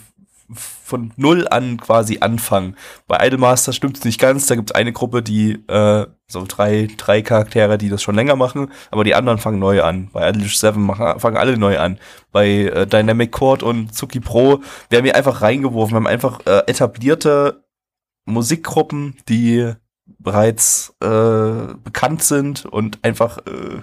[0.84, 2.76] von null an quasi anfangen.
[3.08, 4.46] Bei Idolmaster stimmt es nicht ganz.
[4.48, 8.36] Da gibt es eine Gruppe, die, äh, so drei, drei Charaktere, die das schon länger
[8.36, 10.10] machen, aber die anderen fangen neu an.
[10.12, 11.98] Bei Idolish 7 machen, fangen alle neu an.
[12.34, 14.60] Bei äh, Dynamic Chord und Tsuki Pro
[14.90, 15.94] werden wir einfach reingeworfen.
[15.94, 17.64] Wir haben einfach äh, etablierte
[18.26, 19.72] Musikgruppen, die
[20.20, 23.82] bereits äh, bekannt sind und einfach äh,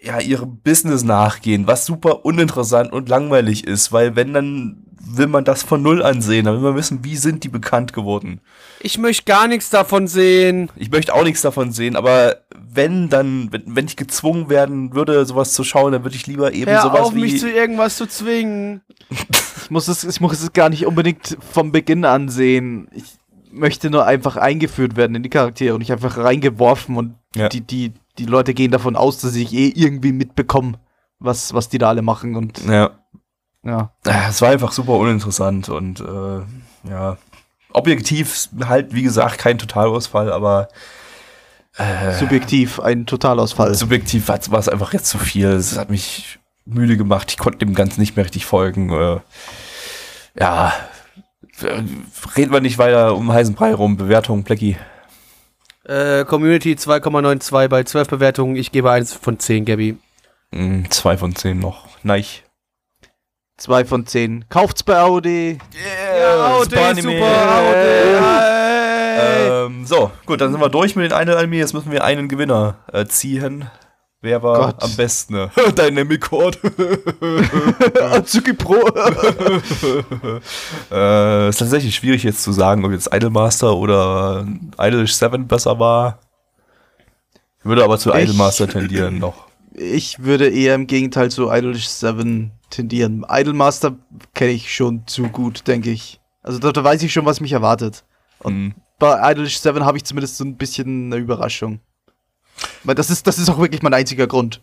[0.00, 5.44] ja ihrem Business nachgehen, was super uninteressant und langweilig ist, weil wenn dann will man
[5.44, 8.40] das von null ansehen, dann will man wissen, wie sind die bekannt geworden.
[8.80, 10.70] Ich möchte gar nichts davon sehen.
[10.76, 15.26] Ich möchte auch nichts davon sehen, aber wenn dann, wenn, wenn ich gezwungen werden würde,
[15.26, 17.96] sowas zu schauen, dann würde ich lieber eben Hör sowas auf, wie mich zu irgendwas
[17.96, 18.80] zu zwingen.
[19.62, 22.88] Ich muss es, ich muss es gar nicht unbedingt vom Beginn an sehen.
[22.92, 23.04] Ich
[23.52, 27.48] möchte nur einfach eingeführt werden in die Charaktere und nicht einfach reingeworfen und Ja.
[27.48, 30.78] die, die, die Leute gehen davon aus, dass ich eh irgendwie mitbekomme,
[31.18, 32.90] was, was die da alle machen und ja,
[33.64, 33.92] ja.
[34.06, 37.16] Ah, es war einfach super uninteressant und äh, ja,
[37.72, 40.68] objektiv halt, wie gesagt, kein Totalausfall, aber
[42.18, 43.74] Subjektiv ein Totalausfall.
[43.74, 45.46] subjektiv war es einfach jetzt zu viel.
[45.46, 47.30] Es hat mich müde gemacht.
[47.30, 48.90] Ich konnte dem Ganzen nicht mehr richtig folgen.
[48.90, 49.20] Äh,
[50.38, 50.72] ja, äh,
[51.64, 53.96] reden wir nicht weiter um heißen Brei rum.
[53.96, 54.76] Bewertung, Plecki.
[55.84, 58.56] Äh, Community 2,92 bei 12 Bewertungen.
[58.56, 59.98] Ich gebe 1 von 10, Gabby.
[60.52, 61.88] Mm, zwei von zehn noch.
[62.02, 62.24] Nein.
[63.56, 64.44] Zwei von zehn.
[64.48, 65.58] Kauft's bei Audi.
[65.74, 67.12] Yeah, Super Anime.
[67.12, 67.92] Super Audi.
[69.14, 71.56] Ähm, so, gut, dann sind wir durch mit den einen Anime.
[71.56, 73.70] Jetzt müssen wir einen Gewinner äh, ziehen.
[74.22, 74.82] Wer war Gott.
[74.82, 75.34] am besten?
[75.76, 76.56] Dynamic Code.
[78.12, 78.76] Azuki Pro.
[80.90, 84.46] äh, ist tatsächlich schwierig jetzt zu sagen, ob jetzt Idolmaster oder
[84.78, 86.20] Idolish 7 besser war.
[87.60, 89.46] Ich würde aber zu Ich- Idolmaster tendieren noch.
[89.74, 93.24] ich würde eher im Gegenteil zu Idolish 7 tendieren.
[93.28, 93.96] Idolmaster
[94.34, 96.20] kenne ich schon zu gut, denke ich.
[96.42, 98.04] Also da, da weiß ich schon, was mich erwartet.
[98.44, 98.74] Mhm.
[98.98, 101.80] Bei Idolish 7 habe ich zumindest so ein bisschen eine Überraschung.
[102.84, 104.60] Weil das ist, das ist auch wirklich mein einziger Grund,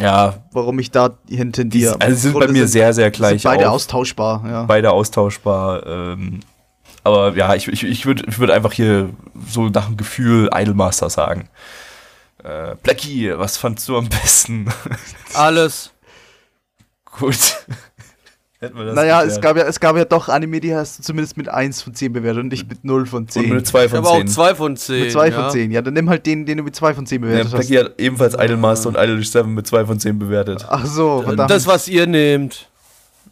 [0.00, 1.08] Ja, warum ich da
[1.52, 1.96] tendiere.
[2.00, 3.76] also sind Gründe bei mir sehr, sehr sind gleich beide auf.
[3.76, 4.62] austauschbar, ja.
[4.64, 5.86] beide austauschbar.
[5.86, 6.40] Ähm,
[7.04, 9.10] aber ja, ich, ich, ich würde ich würd einfach hier
[9.48, 11.48] so nach dem Gefühl Idolmaster sagen.
[12.44, 14.72] Äh, Blackie, was fandst du am besten?
[15.34, 15.90] Alles.
[17.18, 17.56] Gut.
[18.60, 19.36] Hätten wir das Naja, geklärt.
[19.36, 21.94] es gab, ja, es gab ja doch Anime, die hast du zumindest mit 1 von
[21.94, 23.44] 10 bewertet und nicht mit 0 von 10.
[23.44, 24.26] Und mit 2 Ich von habe auch 10.
[24.28, 25.00] 2 von 10.
[25.00, 25.42] mit 2 ja.
[25.42, 25.70] von 10.
[25.70, 27.68] Ja, dann nimm halt den, den du mit 2 von 10 Ja, bewertet hast.
[27.68, 30.66] Blackie hat ebenfalls Idolmaster und Idolish 7 mit 2 von 10 bewertet.
[30.68, 31.50] Ach so, verdammt.
[31.50, 32.68] Das, was ihr nehmt.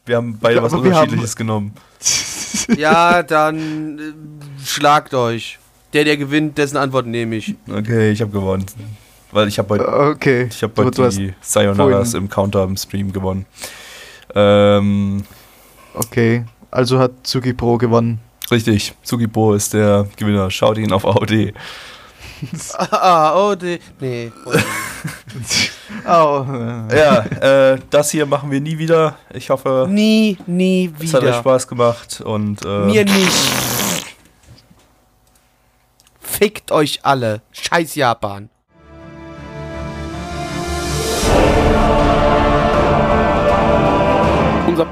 [0.04, 1.72] Wir haben beide Ja, was aber wir haben- Unterschiedliches genommen.
[2.78, 5.58] Ja, dann äh, schlagt euch.
[5.92, 7.54] Der, der gewinnt, dessen Antwort nehme ich.
[7.70, 8.66] Okay, ich habe gewonnen.
[9.30, 10.48] Weil ich habe heute, okay.
[10.50, 13.46] ich hab heute die Sayonara's im Counter im Stream gewonnen.
[14.36, 15.24] Ähm,
[15.94, 18.20] Okay, also hat Tsuki Pro gewonnen.
[18.50, 20.50] richtig, Tsukibo ist der Gewinner.
[20.50, 21.54] Schaut ihn auf AOD.
[22.78, 23.78] Ah, oh, die.
[23.98, 24.30] Nee.
[26.06, 26.44] Oh.
[26.94, 29.16] Ja, äh, das hier machen wir nie wieder.
[29.32, 31.38] Ich hoffe, Nie, nie es hat euch wieder.
[31.38, 33.32] Spaß gemacht und äh, Mir nicht.
[36.20, 37.40] Fickt euch alle.
[37.52, 38.50] Scheiß Japan.